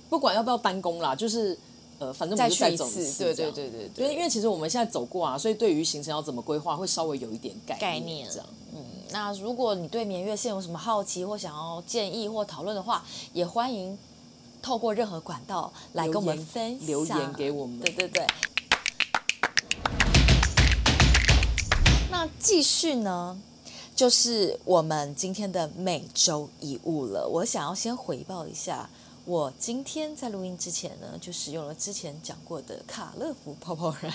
[0.09, 1.59] 不管要不要单攻啦，就是
[1.99, 3.24] 呃，反正我们就再走一次。
[3.24, 4.14] 对对对对对。
[4.14, 7.80] 因为其实我们现在走过啊，所以对于行程要怎么规划，会稍微有一点概念。
[7.80, 8.47] 概念这样。
[8.74, 13.97] 嗯，那如果你对绵月线有什么好奇或想要建议或讨论的话，也欢迎
[14.61, 17.78] 透过任何管道来跟我们分享留言给我们。
[17.80, 18.26] 对对对。
[22.11, 23.38] 那继续呢，
[23.95, 27.28] 就是我们今天的每周一物了。
[27.28, 28.88] 我想要先回报一下
[29.27, 34.12] 我今天在录音之前呢，就使用了之前讲过的卡乐福泡泡染。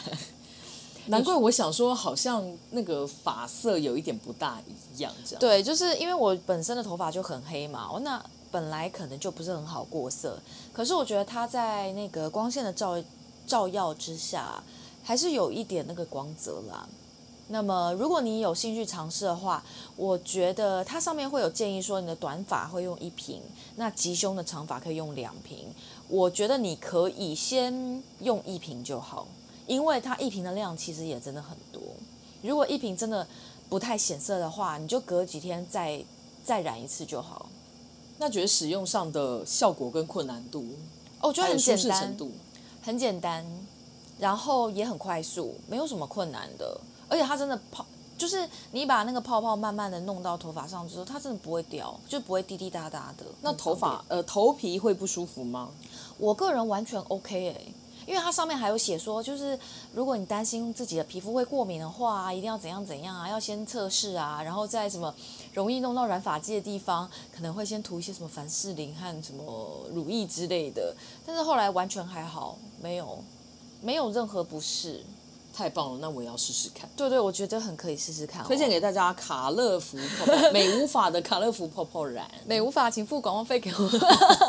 [1.07, 5.39] 难怪我想说，好像那个发色有一点不大一样，这样。
[5.39, 10.37] 对，就是因为我本身的头发就很黑嘛，那本来可能就不是很好过色。
[10.71, 13.01] 可是我觉得它在那个光线的照
[13.47, 14.61] 照耀之下，
[15.01, 16.87] 还是有一点那个光泽啦。
[17.49, 19.63] 那么，如果你有兴趣尝试的话，
[19.95, 23.41] 我觉得它上面会有建议说，你的短发会用一瓶，
[23.75, 25.67] 那吉凶的长发可以用两瓶。
[26.07, 29.27] 我觉得你可以先用一瓶就好。
[29.67, 31.79] 因为它一瓶的量其实也真的很多，
[32.41, 33.27] 如果一瓶真的
[33.69, 36.03] 不太显色的话，你就隔几天再
[36.43, 37.47] 再染一次就好。
[38.17, 40.65] 那觉得使用上的效果跟困难度，
[41.19, 42.17] 哦，我觉得很简单，
[42.81, 43.45] 很简单，
[44.17, 46.81] 然后也很快速，没有什么困难的。
[47.09, 47.85] 而且它真的泡，
[48.17, 53.25] 就是你把那个泡泡慢慢的弄到头发上之后，它真的不会掉，就不会滴滴答答的。
[53.41, 55.69] 那头发呃头皮会不舒服吗？
[56.17, 57.73] 我个人完全 OK 哎、欸。
[58.07, 59.59] 因为它上面还有写说，就是
[59.93, 65.13] 如果你担心自己的皮肤会过敏的话，一定要怎样怎样啊，要先测试啊，然后在什么
[65.53, 70.95] 容易弄到染发剂的地方，可能会先涂一些什么凡士林和什么乳液之类的。
[71.23, 73.23] 但是后来完全还好，没有，
[73.79, 75.05] 没有任何不适。
[75.59, 76.89] 太棒了，那我也要试试看。
[76.95, 78.41] 对对，我觉得很可以试试看。
[78.45, 82.25] 推荐给大家卡乐福泡泡 美无法的卡乐福泡泡染。
[82.45, 83.89] 美无法，请付广告费给我。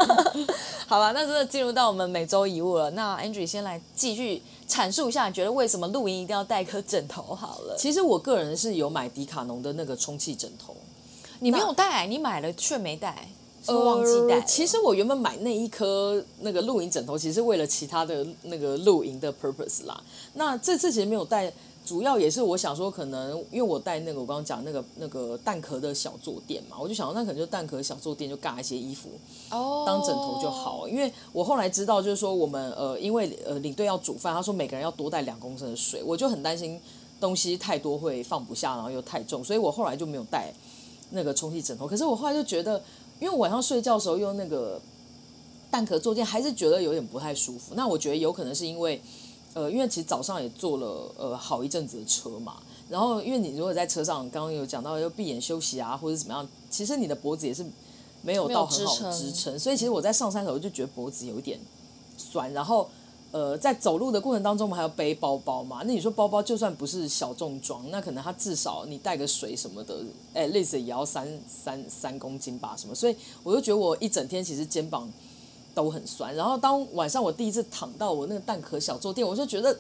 [0.87, 2.89] 好了，那真的进入到我们每周一物了。
[2.93, 7.35] 那 Andrew 先来继续阐述一下，你觉得为什么露营一定要带颗枕头？
[7.35, 10.77] 好了，其实我个人是有买迪卡侬的那个充气枕头，
[11.41, 13.27] 你没有带，你买了却没带。
[13.65, 14.43] 是忘记带、呃。
[14.47, 20.03] 其实我原本买那一颗那个露营枕头，其实是为了其他的那个露营的 purpose 啦。
[20.35, 21.53] 那这次其实没有带，
[21.85, 29.09] 主要也是我想说，可能因为我带那个我刚刚讲那个那个蛋壳的小坐垫嘛，我就想说那可能就蛋壳小坐垫就挂一些衣服
[29.51, 30.89] 哦，当枕头就好。
[30.89, 36.81] 因为我后来知道，就是说我们呃，因为呃领队要煮饭，他说每个人要多带两公升的水，我就很担心
[37.21, 40.53] 东西太多会放不下，然后又太重，所以我后来就没有带
[41.11, 41.87] 那个充气枕头。
[41.87, 42.83] 可是我后来就觉得。
[43.21, 44.81] 因为晚上睡觉的时候用那个
[45.71, 47.75] 蛋壳坐垫，还是觉得有点不太舒服。
[47.77, 49.01] 那我觉得有可能是因为，
[49.55, 52.57] 呃，因为其实早上也坐了呃好一阵子的车嘛。
[52.89, 57.65] 然后因为你如果在车上，刚刚有讲到要闭眼休息啊，或者怎么样，其实你的脖子也是
[58.23, 59.57] 没有到很好支撑。
[59.59, 61.61] 所以其实我在上山的时候就觉得脖子有一点
[62.17, 62.89] 酸，然后。
[63.33, 65.83] 呃，在走路的过程当中，我们还要背包包嘛？
[65.87, 70.03] 那你说包包就算不是小重装，那可能它至少你带个水什么的，
[70.35, 72.95] 哎，类似也要三三三公斤吧，什么？
[72.95, 73.15] 所以
[73.45, 75.09] 我就觉得我一整天其实肩膀
[75.73, 76.35] 都很酸。
[76.35, 79.79] 然后当晚上我第一次躺到我那个蛋壳小坐垫，我就觉得，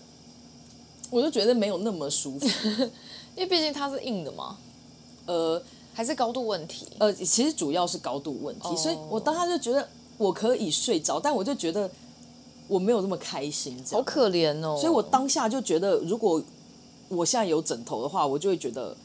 [1.10, 2.46] 我就觉得没有那么舒服，
[3.34, 4.56] 因为毕竟它是硬的嘛。
[5.26, 5.60] 呃，
[5.92, 6.86] 还是高度问题。
[6.98, 8.78] 呃，其实主要是高度问题，oh.
[8.78, 9.88] 所以我当时就觉得
[10.18, 11.90] 我可以睡着，但我就觉得。
[12.70, 14.78] 我没有那么开心，好可怜哦。
[14.80, 16.40] 所以我当下就觉得，如果
[17.08, 18.96] 我现在有枕头的话，我就会觉得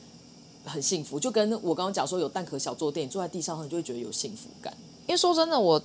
[0.63, 1.19] 很幸福。
[1.19, 4.71] 就跟我刚刚讲说，有蛋壳小坐垫，你坐在地上，你就会觉得有幸福感。
[5.07, 5.81] 因为说真的，我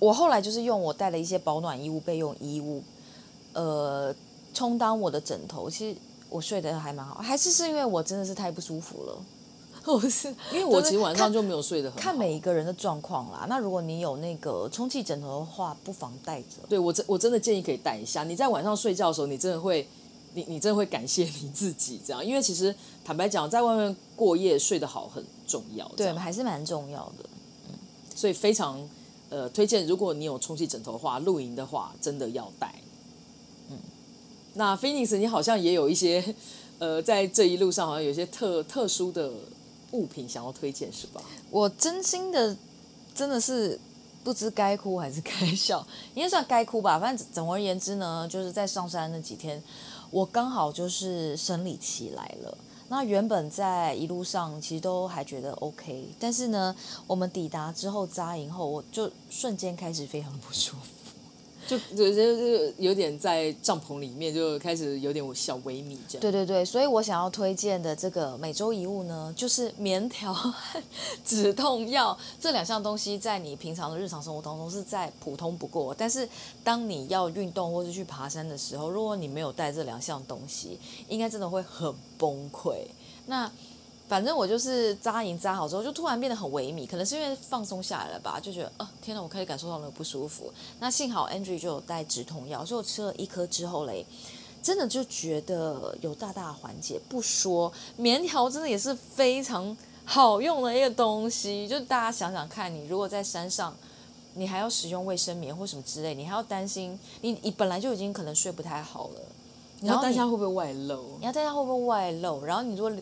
[0.00, 2.82] 我后来就是用我带了一些保暖衣物、备用衣物，
[3.52, 4.12] 呃，
[4.52, 5.70] 充当我的枕头。
[5.70, 5.96] 其实
[6.28, 9.16] 我睡得还蛮好，还是是因为我真的是太不舒服了。
[9.84, 12.02] 我是 因为我其实晚上就没有睡得很好。
[12.02, 13.46] 看每一个人的状况啦。
[13.48, 16.58] 那如果你有那个充气枕头的话，不妨带着。
[16.68, 18.22] 对，我真我真的建议可以带一下。
[18.22, 19.88] 你在晚上睡觉的时候，你真的会，
[20.34, 22.24] 你你真的会感谢你自己这样。
[22.24, 22.74] 因为其实
[23.04, 25.90] 坦白讲，在外面过夜睡得好很重要。
[25.96, 27.28] 对，还是蛮重要的。
[27.68, 27.74] 嗯，
[28.14, 28.88] 所以非常
[29.30, 32.72] 呃推荐，如果你有充气枕头的话，露营的话真的要带。
[33.68, 33.78] 嗯，
[34.54, 36.22] 那 Phoenix 你好像也有一些
[36.78, 39.28] 呃，在这一路上好像有一些特特殊的。
[39.92, 41.22] 物品想要推荐是吧？
[41.50, 42.56] 我真心的
[43.14, 43.78] 真的是
[44.24, 46.98] 不知该哭还是该笑， 应该算该哭吧。
[46.98, 49.62] 反正总而言之呢，就是在上山那几天，
[50.10, 52.58] 我刚好就是生理期来了。
[52.88, 56.76] 那原本在一路上其实都还觉得 OK，但是呢，
[57.06, 61.01] 我们抵达之后扎营后，我就瞬间开始非常不舒服。
[61.66, 62.22] 就就就
[62.78, 66.20] 有点在帐篷里面就开始有点小萎靡这样。
[66.20, 70.34] 对对对，所以我想要推荐的这个每周一物呢，就是棉条
[71.24, 75.94] 止痛药这两项东西，在你平常的日常生活当中是再普通不过。
[75.96, 76.28] 但是
[76.64, 82.76] 当你要运动或是去爬山的时候，如果你没有带这两项东西，应该真的会很崩溃。
[83.26, 83.50] 那
[84.08, 90.52] 反正我就是扎营扎好之后，就突然变得很萎靡，可能是因为放松下来了吧，就觉得啊，天哪，我可以感受到那个不舒服。
[90.80, 94.04] 那幸好 Andrew 就有带止痛药，所以我吃了一颗之后嘞，
[94.62, 97.00] 真的就觉得有大大缓解。
[97.08, 99.74] 不说棉条真的也是非常
[100.04, 103.74] 好用的一个东西，就大家想想看，你如果在山上
[104.34, 109.20] 你还要使用卫生棉或什么之类，你还要担心你你本来就已经可能睡不太好了，
[109.80, 112.92] 然后担心会不会外露，你要担心会不会外露，然后你如果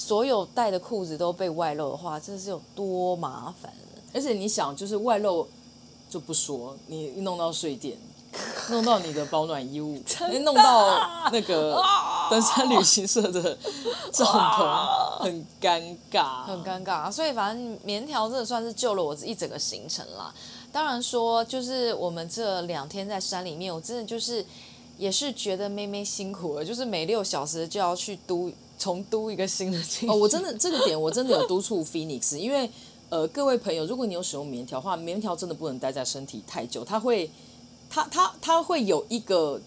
[0.00, 3.70] 所有带的裤子都被外露的话，这是有多麻烦。
[4.14, 5.46] 而且你想，就是外露
[6.08, 7.98] 就不说，你弄到睡垫，
[8.70, 10.02] 弄到你的保暖衣物，
[10.42, 11.78] 弄到那个
[12.30, 13.58] 登山旅行社的
[14.10, 17.12] 帐篷，很尴尬，很尴尬。
[17.12, 20.34] 所以反正棉条真的算是救了我一整个行程啦。
[20.72, 24.42] 当然说，就是我们这两天在山里面，我真的就是
[24.96, 28.50] 也是觉得妹妹辛苦了，就是每六小时就要去嘟
[28.80, 30.08] 重嘟一个新的进去。
[30.08, 32.68] 哦，我真的这个点我真的有督促 Phoenix， 因为。
[33.10, 37.28] 呃，各位朋友，如果你有使用棉条的话，棉条真的不能待在身体太久，它会，
[37.90, 39.60] 它它它会有一个，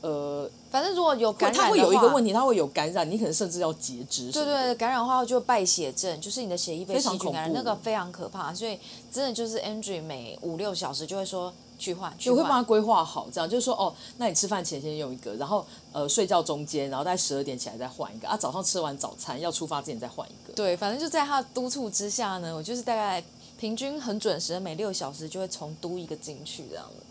[0.00, 4.32] 呃，反正如果有感染，它会有一个问题，它会有感染，你可能甚至要截肢。
[4.32, 8.76] 对对，感染的话就败血症，就是你的血液被细菌感染，那个非常可怕，所以
[9.12, 11.54] 真的就是 Andrew 每五六小时就会说。
[11.78, 20.52] 去换，我会帮他规划好，这样就是说，哦，那你吃饭前先用一个，然后呃睡觉中间，然后在十二点起来再换一个啊，早上吃完早餐要出发之前再换一个。
[20.54, 23.22] 对，反正就在他的督促之下呢，我就是大概
[23.58, 27.04] 平均很准时，每六小时就会重督一个进去这样子。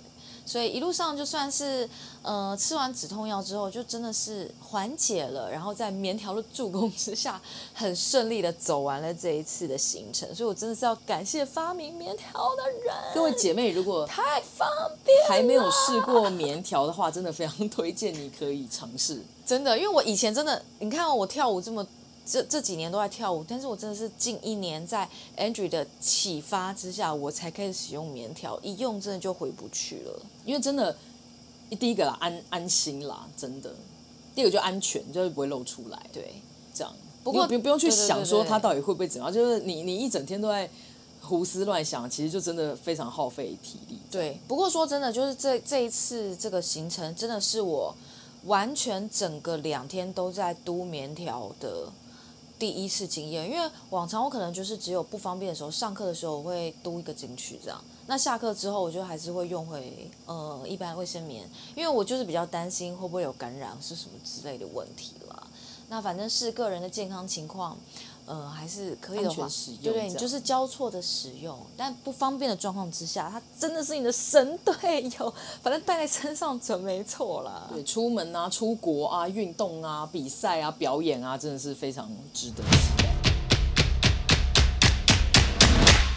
[0.48, 1.88] 所以一路上就算是
[2.22, 7.40] 呃吃完止痛药之后，就真的是缓解了，然后在棉条的助攻之下，
[7.74, 10.34] 很顺利的走完了这一次的行程。
[10.34, 12.96] 所以我真的是要感谢发明棉条的人。
[13.14, 14.68] 各位姐妹，如果太方
[15.04, 19.22] 便还没有试过棉条的话，真的非常推荐你可以尝试。
[19.46, 21.86] 真的，因为我以前真的，你看我跳舞这么。
[22.30, 25.08] 这这几年都在跳舞，但是我真的是近一年在
[25.38, 30.22] Andrew 的启发之下，我才开始使用棉条，一用真的就回不去了。
[30.44, 30.94] 因为真的，
[31.80, 33.70] 第一个啦，安安心啦，真的；
[34.36, 35.98] 第二个就安全，就是不会露出来。
[36.12, 36.42] 对，
[36.74, 36.94] 这样。
[37.24, 40.70] 不过不不用去想说它到底会不会怎样，就是你你一整天都在
[41.22, 43.98] 胡思乱想，其实就真的非常耗费体力。
[44.12, 47.96] 对，不过说真的，就是这这一次这个行程真的是我
[48.46, 51.90] 完全整个两天都在嘟棉条的。
[52.60, 57.80] 第一次经验，因为往常我可能就是只有不方便的时候，上课的时候我会嘟一个进去这样。
[58.08, 65.48] 那下课之后，我就还是会用回呃一般卫生棉，因为我就是比较担心会不会有感染是什么之类的问题啦。
[65.90, 67.78] 那反正是个人的健康情况。
[68.28, 69.48] 呃，还是可以的话，
[69.82, 77.70] 对对，你就是交错的使用，但不方便的状况之下，它真的是你的神队友，反正带在身上准没错啦。
[77.72, 83.08] 对，出门啊、出国啊、运动啊、比赛啊、表演啊，真的是非常值得期待。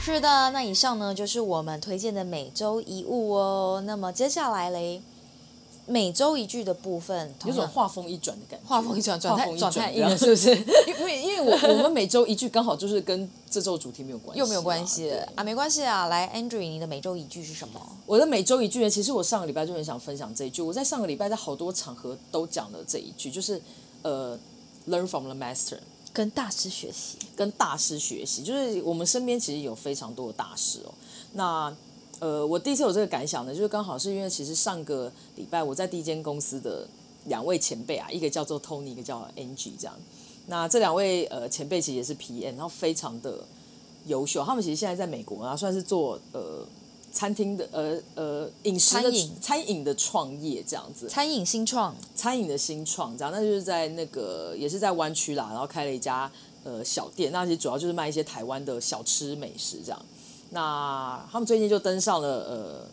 [0.02, 3.80] 是的，那以上呢就是我们推荐的每周一物哦。
[3.86, 5.00] 那么接下来嘞。
[5.90, 8.64] 每周一句的部分，有种画风一转的感觉。
[8.64, 10.54] 画风一转，转太转太硬了，是不是？
[10.86, 16.06] 因为因为我我们每周一句刚好就是跟这周主题没有关系，又没有关系啊，没关系啊。
[16.06, 17.80] 来，Andrew，你的每周一句是什么？
[18.06, 18.88] 我的每周一句呢？
[18.88, 20.62] 其实我上个礼拜就很想分享这一句。
[20.62, 23.60] 我在上个礼拜在好多场合都讲了这一句，就是
[24.02, 24.38] 呃
[24.88, 25.78] ，learn from the master，
[26.12, 28.44] 跟大师学习，跟大师学习。
[28.44, 30.94] 就是我们身边其实有非常多的大师哦。
[31.32, 31.74] 那
[32.20, 36.86] 呃，我第一次有这个感想呢，就是刚好是因为其实上个礼拜我在第一间公司的
[37.24, 39.94] 两位前辈啊，一个叫做 Tony，一个叫 Angie，这样。
[40.46, 43.42] 那这两位呃前辈其实也是 PM，然后非常的
[44.06, 44.44] 优秀。
[44.44, 46.66] 他们其实现在在美国啊，算是做呃
[47.12, 51.08] 餐厅的呃呃饮食的餐饮餐饮的创业这样子。
[51.08, 56.30] 餐饮新创，餐饮的新创这样，那就是在那个也是在湾区啦，然后开了一家
[56.64, 60.06] 呃小店，那其实主要就是卖一些台湾的小吃美食这样。
[60.50, 62.86] 那他们最近就登上了呃《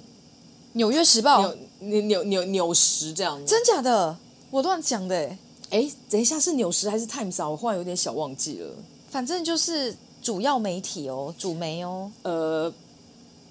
[0.74, 1.48] 纽约时报》
[1.80, 4.16] 纽纽纽纽时这样子，真假的？
[4.52, 5.40] 我乱讲的哎！
[5.72, 7.50] 哎，等一下是纽时还是 Times 啊？
[7.50, 8.70] 我忽然有点小忘记了。
[9.10, 12.12] 反正就是主要媒体哦，主媒哦。
[12.24, 12.72] 呃，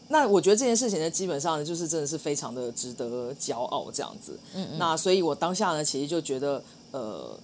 [0.08, 4.38] 那我觉得这件事情呢，基本上呢，就是真的是非常的值得骄傲这样子。
[4.54, 4.78] 嗯嗯。
[4.78, 7.38] 那所以我当下呢，其实就觉得呃。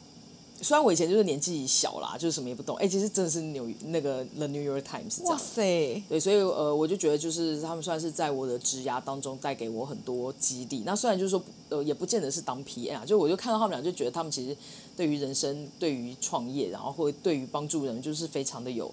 [0.62, 5.32] 虽然我以前就是年纪小啦，就是什么也不懂，哎，其实真的是纽那个 The New York Times 这样。
[5.32, 6.02] 哇塞！
[6.08, 10.84] 对，所以呃，我就觉得就是他们算是在我的职涯当中带给我很多激励。
[10.86, 14.56] 那虽然就是说呃，也不见得是当 PM 啊，就我就看到他们俩，就觉得他们其实
[14.96, 18.88] 对于人生、对于创业，然后或对于帮助人，就是非常的有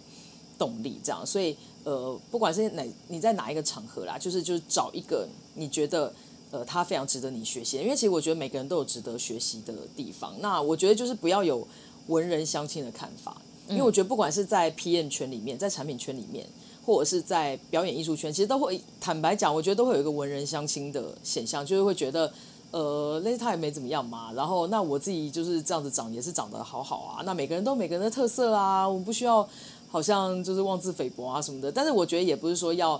[0.57, 1.23] 动力这样。
[1.23, 6.11] 所以呃，不管是哪你在哪一个场合啦，就是就是找一个你觉得。
[6.51, 10.33] 呃，他非常值得你学习，因为其实我觉得每个人都有值得学习的地方。
[10.39, 11.67] 那我觉得就是不要有
[12.07, 16.47] 文人相亲的看法，因为我觉得不管是在 PM 圈里面，在产品圈里面，
[16.83, 22.33] 或者是在表演艺术圈，其实都会坦白讲，我觉得都会有一个文人相亲的现象，就是会觉得，
[22.71, 24.31] 呃，那他也没怎么样嘛。
[24.33, 27.21] 然后那我自己就是这样子长，也是长得好好啊。
[27.23, 29.47] 那每个人都有每个人的特色啊，我们不需要
[29.87, 31.71] 好像就是妄自菲薄啊什么的。
[31.71, 32.99] 但是我觉得也不是说要。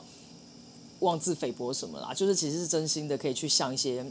[1.00, 4.06] 妄自菲薄什么啦，就是其实是真心的，可以去向一些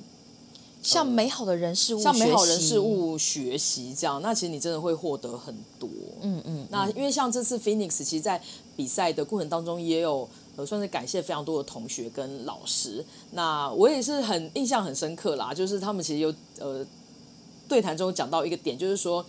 [0.82, 5.88] 向美好的人事物、向美好人事物学习，这样，那其实你真的会获得很多。
[6.22, 6.66] 嗯嗯。
[6.70, 8.40] 那因为像这次 Phoenix，其实在
[8.76, 13.04] 比赛的过程当中，也有呃算是感谢非常多的同学跟老师。
[13.32, 16.86] 那我也是很印象很深刻啦，就是他们其实有呃
[17.68, 19.24] 对谈中讲到一个点，就是说。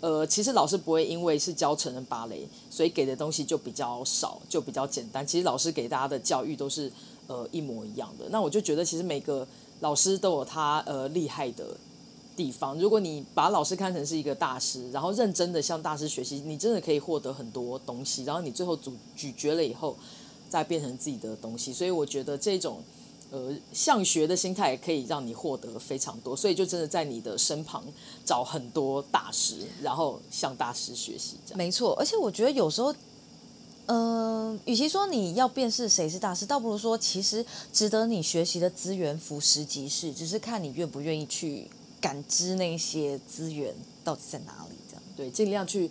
[0.00, 5.26] 呃，其实老师不会因为是教成人芭蕾，所以给的东西就比较少，就比较简单。
[5.26, 6.90] 其实老师给大家的教育都是
[7.26, 8.26] 呃一模一样的。
[8.30, 9.46] 那我就觉得，其实每个
[9.80, 11.76] 老师都有他呃厉害的
[12.34, 12.78] 地方。
[12.78, 18.24] 如果你把老师看成是一个大师，然后认真的向大师学习，你真的可以获得很多东西。
[18.24, 19.94] 然后你最后咀咀嚼了以后，
[20.48, 21.72] 再变成自己的东西。
[21.72, 22.82] 所以我觉得这种。
[23.32, 27.84] 呃，向学的心态也可以让你获得非常多，所以就真的在你的身旁
[28.24, 31.36] 找很多大师，然后向大师学习。
[31.46, 32.92] 这样没错，而且我觉得有时候，
[33.86, 41.70] 嗯、呃，与其说你要辨识谁是大师，倒不如说其实值得你学习的资源俯拾即是，只是看你愿不愿意去
[42.00, 43.72] 感知那些资源
[44.02, 44.76] 到底在哪里。
[44.88, 45.88] 这样对，尽量去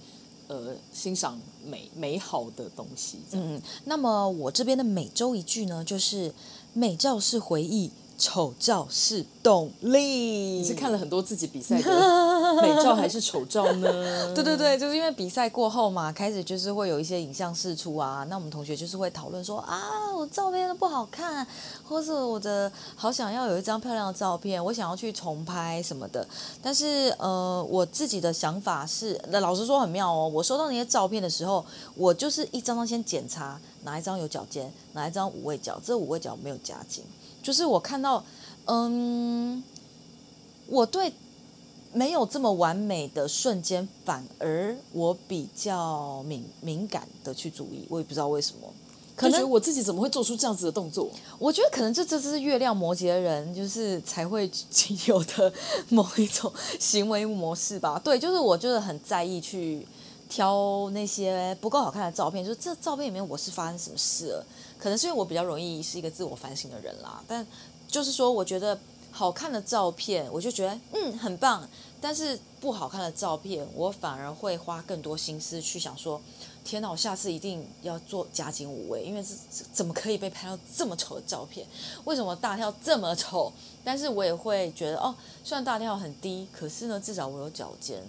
[0.49, 3.19] 呃欣赏美美好的东西。
[3.31, 6.33] 嗯，那么我这边的每周一句呢，就是。
[6.73, 9.99] 美照是回忆，丑照是动力。
[10.59, 11.89] 你是看了很多自己比赛的
[12.61, 14.35] 美照还是丑照呢？
[14.35, 18.25] 对对对，就是因为比赛过后嘛，开始就是会有一些影像释出啊。
[18.29, 21.47] 那我们同学就是会讨论说啊，我照片都不好看，
[21.87, 26.27] 或是我的好想要有一张漂亮的照片，我想要去重拍什么的。
[26.61, 30.27] 但是呃，我自己的想法是，那老实说很妙哦。
[30.27, 31.65] 我收到那些照片的时候，
[31.95, 33.59] 我就是一张张先检查。
[33.83, 34.69] 哪一张有脚尖？
[34.91, 35.79] 哪一张五位脚？
[35.81, 37.01] 这五位脚没有夹紧。
[37.49, 38.23] 就是我看到，
[38.65, 39.63] 嗯，
[40.67, 41.11] 我对
[41.91, 47.87] 没有这么完美的瞬间，反而我比较敏敏感的去注意。
[47.89, 48.71] 我也不知道为什么，
[49.15, 51.09] 可能我自己怎么会做出这样子的动作？
[51.39, 54.47] 我觉得可能这这是月亮摩羯的人就是才会
[55.07, 55.51] 有的
[55.89, 57.99] 某一种行为模式吧。
[58.03, 59.87] 对，就是我就是很在意去。
[60.29, 64.45] 挑那些不够好看的照片，就是这照片里面我是发生什么事了？
[64.77, 67.21] 可能是因为我比较容易是一个自我反省的人啦。
[67.27, 67.45] 但
[67.87, 68.79] 就是说，我觉得
[69.11, 71.67] 好看的照片，我就觉得嗯很棒。
[71.99, 76.21] 但是不好看的照片，我反而会花更多心思去想说：
[76.63, 79.33] 天哪，我下次一定要做加紧五位，因为是
[79.73, 81.65] 怎么可以被拍到这么丑的照片？
[82.05, 83.51] 为什么大跳这么丑？
[83.83, 85.13] 但是我也会觉得哦，
[85.43, 88.01] 虽然大跳很低，可是呢，至少我有脚尖，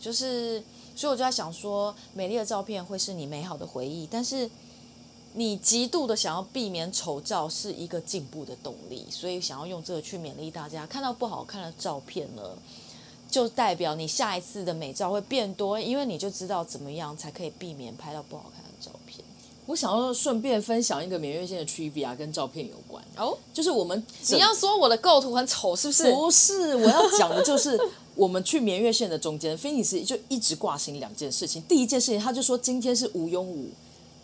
[0.00, 0.62] 就是。
[0.96, 4.50] 所以我就在想说，美丽的照片会是你美好的回忆，但是
[5.34, 10.86] 你极度的想要避免丑照是一个进步的动力，所以想要用这个去勉励大家。
[10.86, 12.42] 看到不好看的照片呢，
[13.30, 19.22] 就代表你下一次的美照会变多，因为你就知道怎么样才可以避免拍到不好看的照片。
[19.66, 26.10] 我想要顺便分享一个免月线的 trivia 跟照片有关哦，就是我们你要说我的构图很丑是不是？
[26.10, 27.78] 不是，我要讲的就是。
[28.16, 31.62] 我们去绵月线的中间，菲尼斯就一直挂心两件事情。
[31.68, 33.68] 第一件事情，他就说今天是吴庸武，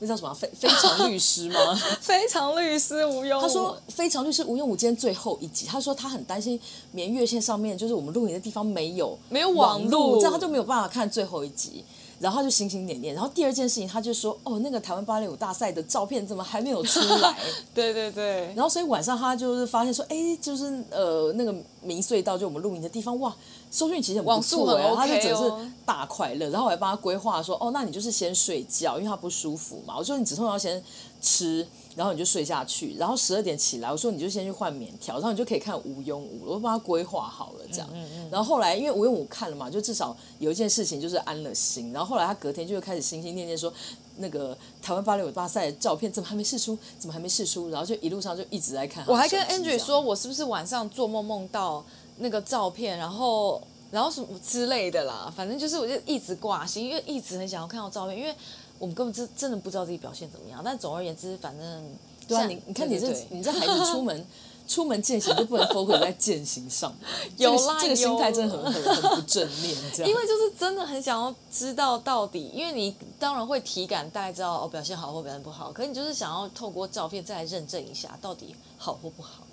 [0.01, 0.34] 那叫什么？
[0.34, 1.74] 非非常律师吗？
[2.01, 3.40] 非常律师吴庸武。
[3.43, 6.59] 他说非常律师吴庸武今天最后一集，他说他很担心
[6.90, 11.84] 绵月线上面就是我们录影的地方没有没有网路，这样他就没有办法看最后一集。
[12.18, 13.12] 然后他就心心念念。
[13.12, 17.36] 然后第二件事情，他就说哦，那个台湾芭蕾舞大赛的照片怎么还没有出来？
[17.74, 18.47] 对对对。
[18.55, 23.34] 然后所以晚上他就是发现说，哎，就是呃那个明隧道就我们录影的地方，哇。
[23.73, 26.51] 收讯其实很不错，网速很 OK 哦，他就只是大快乐。
[26.51, 29.97] 然后我还帮他规划说，哦，那你就是先睡觉，因为他不舒服嘛。
[29.97, 30.81] 我说你止痛药先
[31.23, 31.66] 吃，
[31.97, 36.43] 然后你就睡下去，然后十二点起来，我说你就先去换棉条，然后你就可以看吴庸武。
[36.45, 37.89] 我帮他规划好了这样。
[37.95, 41.95] 嗯嗯嗯，然后后来因为吴庸武看了嘛，就至少有一件事情就是安了心。
[41.95, 43.73] 然后后来他隔天就开始心心念念说，
[44.18, 46.77] 那个台湾芭蕾舞大赛的照片怎么还没试出？
[46.99, 47.70] 怎么还没试出？
[47.70, 49.03] 然后就一路上就一直在看。
[49.09, 51.83] 我还跟 Andrew 说，我是不是晚上做梦梦到？
[52.23, 53.61] 那个照片，然后，
[53.91, 58.35] 然后什么之类的啦，反正就是我就一直挂心，因为一直很想要看到照片，因为
[58.79, 60.62] 我们根本真真的不知道自己表现怎么样。
[60.64, 61.97] 但总而言之，反正
[62.27, 64.27] 对啊，你你看你这你这孩子出门
[64.68, 66.95] 出门践行就不能 focus 在践行上，
[67.37, 69.77] 有啦，这个心态真的很很很不正面。
[69.93, 79.45] 这样，因为就是真的很想要知道到底，因为你当然会体感大概知道哦表现好或表现不好，可是你就是想要透过照片再来认证一下到底好或不好。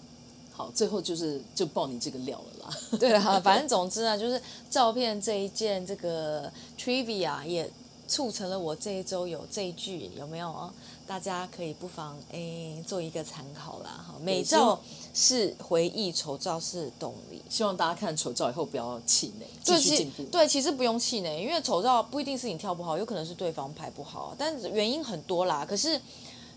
[0.54, 2.78] 好，最后就是就爆你这个料了啦。
[3.00, 7.70] 对啊，反正总之呢，就是照片这一件这个 trivia 也
[8.08, 10.70] 促成了我这一周有这一句有没有？
[11.08, 14.06] 大家可以不妨诶做一个参考啦。
[14.08, 14.80] 哈，美照
[15.14, 17.42] 是回忆，丑照是动力。
[17.50, 20.24] 希望大家看丑照以后不要气馁，继续进步。
[20.32, 25.66] 对，其实不用气馁，因为丑照不一定是你跳不好，有可能是对方拍不好，但原因很多啦。
[25.68, 26.00] 可是。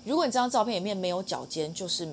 [0.05, 2.13] 如果你这张照片里面没有脚尖，就是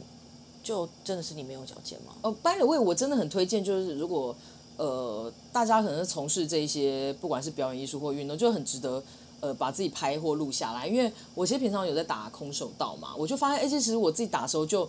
[0.70, 2.14] 就真的是你没有脚尖吗？
[2.22, 4.36] 哦，by the way，我真的很推荐，就是如果
[4.78, 9.02] 呃大家可能是从事这一些，不管是表演艺术或运动，就很值得
[9.40, 10.86] 呃把自己拍或录下来。
[10.86, 14.88] 因为我其实平常有在打空手道嘛，我就发现，哎，其实我自己打的时候就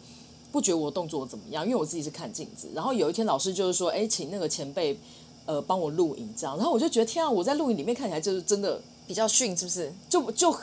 [0.52, 2.68] 不觉得我动作怎么样，因为我自己是看镜子。
[2.74, 5.00] 然后有一天老师就是说，哎，请那个前辈
[5.46, 9.90] 呃帮我录影这样，然后我就觉得天啊，我在录影里面看起来就是真的比较逊，是不是？
[10.10, 10.54] 就就。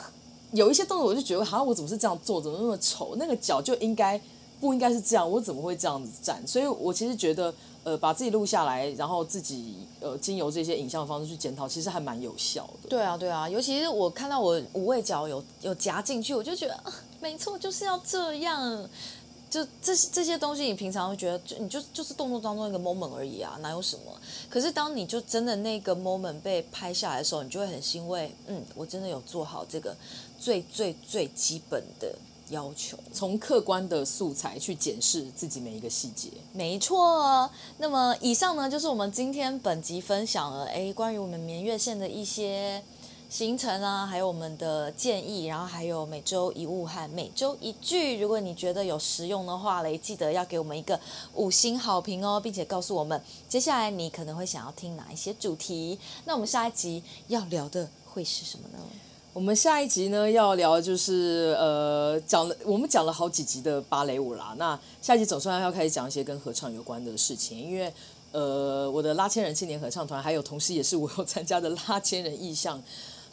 [0.52, 3.16] 有一些动作，我就觉得，好像我怎么是这样做，怎么那么丑？
[3.18, 4.18] 那个脚就应该
[4.60, 5.30] 不应该是这样？
[5.30, 6.44] 我怎么会这样子站？
[6.46, 7.54] 所以我其实觉得，
[7.84, 12.88] 呃，把自己录下来，然后自己呃，经由这些影像的方式去检讨，其实还蛮有效的。
[12.88, 18.88] 对啊，对啊，尤其是我看到我无畏脚有有夹进去，我就觉得，啊，没错，就是要这样。
[19.50, 24.12] 就这些这些东西，你平常会觉得，就你就就是动作当中一个 moment 而已啊，哪有什么？
[24.50, 29.96] 可是当你就真的那个 moment 被拍下来的时候，你就会很欣慰，嗯，我真的有做好这个
[30.38, 32.14] 最最最基本的
[32.50, 36.28] 要求，从客观的素材去检视自己每一个细节。
[36.52, 37.50] 没错。
[37.78, 42.82] 那么以上呢，就是我们今天本集分享了，哎，关于我们眠月线的一些。
[43.30, 48.18] 行程啊，还有我们的建议，然后还有每周一物和每周一句。
[48.18, 50.98] 如果你觉得有实用的话嘞，记得要给我们一个
[51.34, 55.98] 五星好评哦，并且告诉我们接下来你可能会想要听哪一些主题。
[56.24, 58.78] 那我们下一集要聊的会是什么呢？
[59.38, 64.52] 我们下一集呢要聊就是呃，讲了我们讲了好几集的芭蕾舞啦。
[64.58, 67.92] 那下一集总算要开始讲一些跟合唱有关的事情，因为
[68.32, 72.82] 呃，我的拉千人青年合唱团，还有同时也是我有参加的拉千人意象。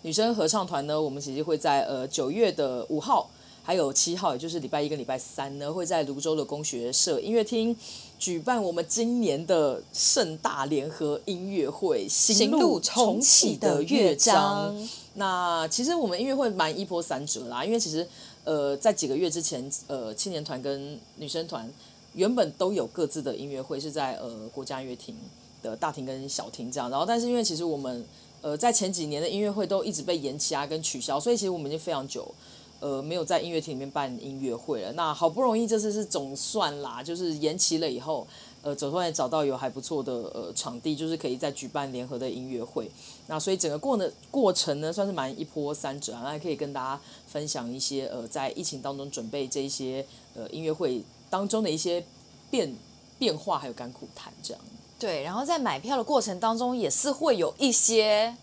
[0.04, 3.28] 女生合唱团呢，我们其实会在呃九月的五号，
[3.64, 7.76] 还有七号，也就是礼拜一跟礼拜三呢，会在芦洲的工学社音乐厅
[8.18, 14.76] 举办我们今年的盛大联合音乐会——行路重启的乐章。
[15.16, 18.08] 那其实我们音乐会蛮一波三折啦，因为其实
[18.44, 21.72] 呃在几个月之前，呃青年团跟女生团
[22.14, 25.16] 原本都有各自的音乐会，是在呃国家音乐厅
[25.62, 28.06] 的大厅跟小厅这样，然后但是因为其实我们
[28.42, 32.34] 呃，在前几年的音乐会都一直被延期啊，跟取消，所以其实我们已经非常久，
[32.80, 34.92] 呃，没有在音乐厅里面办音乐会了。
[34.94, 38.28] 那好不容易这次是总算啦，就是延期了以后，
[38.62, 42.90] 呃，总算也找到有还不错的呃场地，就是可以再举办联合的音乐会。
[43.28, 46.22] 那所以整个过的过程呢，算是蛮一波三折啊。
[46.24, 50.06] 那可以跟大家分享一些呃，在疫情当中准备这一些
[50.36, 52.06] 呃音乐会当中的一些
[52.50, 52.76] 变
[53.18, 54.62] 变化，还有甘苦谈这样。
[54.98, 58.36] 对，然后在买票的过程当中，也是会有一些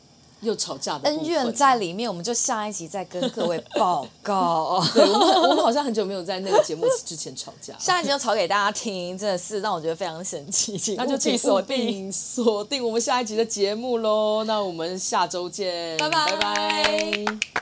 [0.43, 4.85] 又吵架的恩怨在里面，我们就下一集再跟各位报告。
[4.93, 10.95] 对，我们我们好像很久没有在那个节目之前吵架，下一集就吵给大家听，真的是让我觉得非常神奇。
[10.97, 14.45] 那就请锁定锁定我们下一集的节目喽。
[14.45, 17.62] 那我们下周见，拜拜拜拜。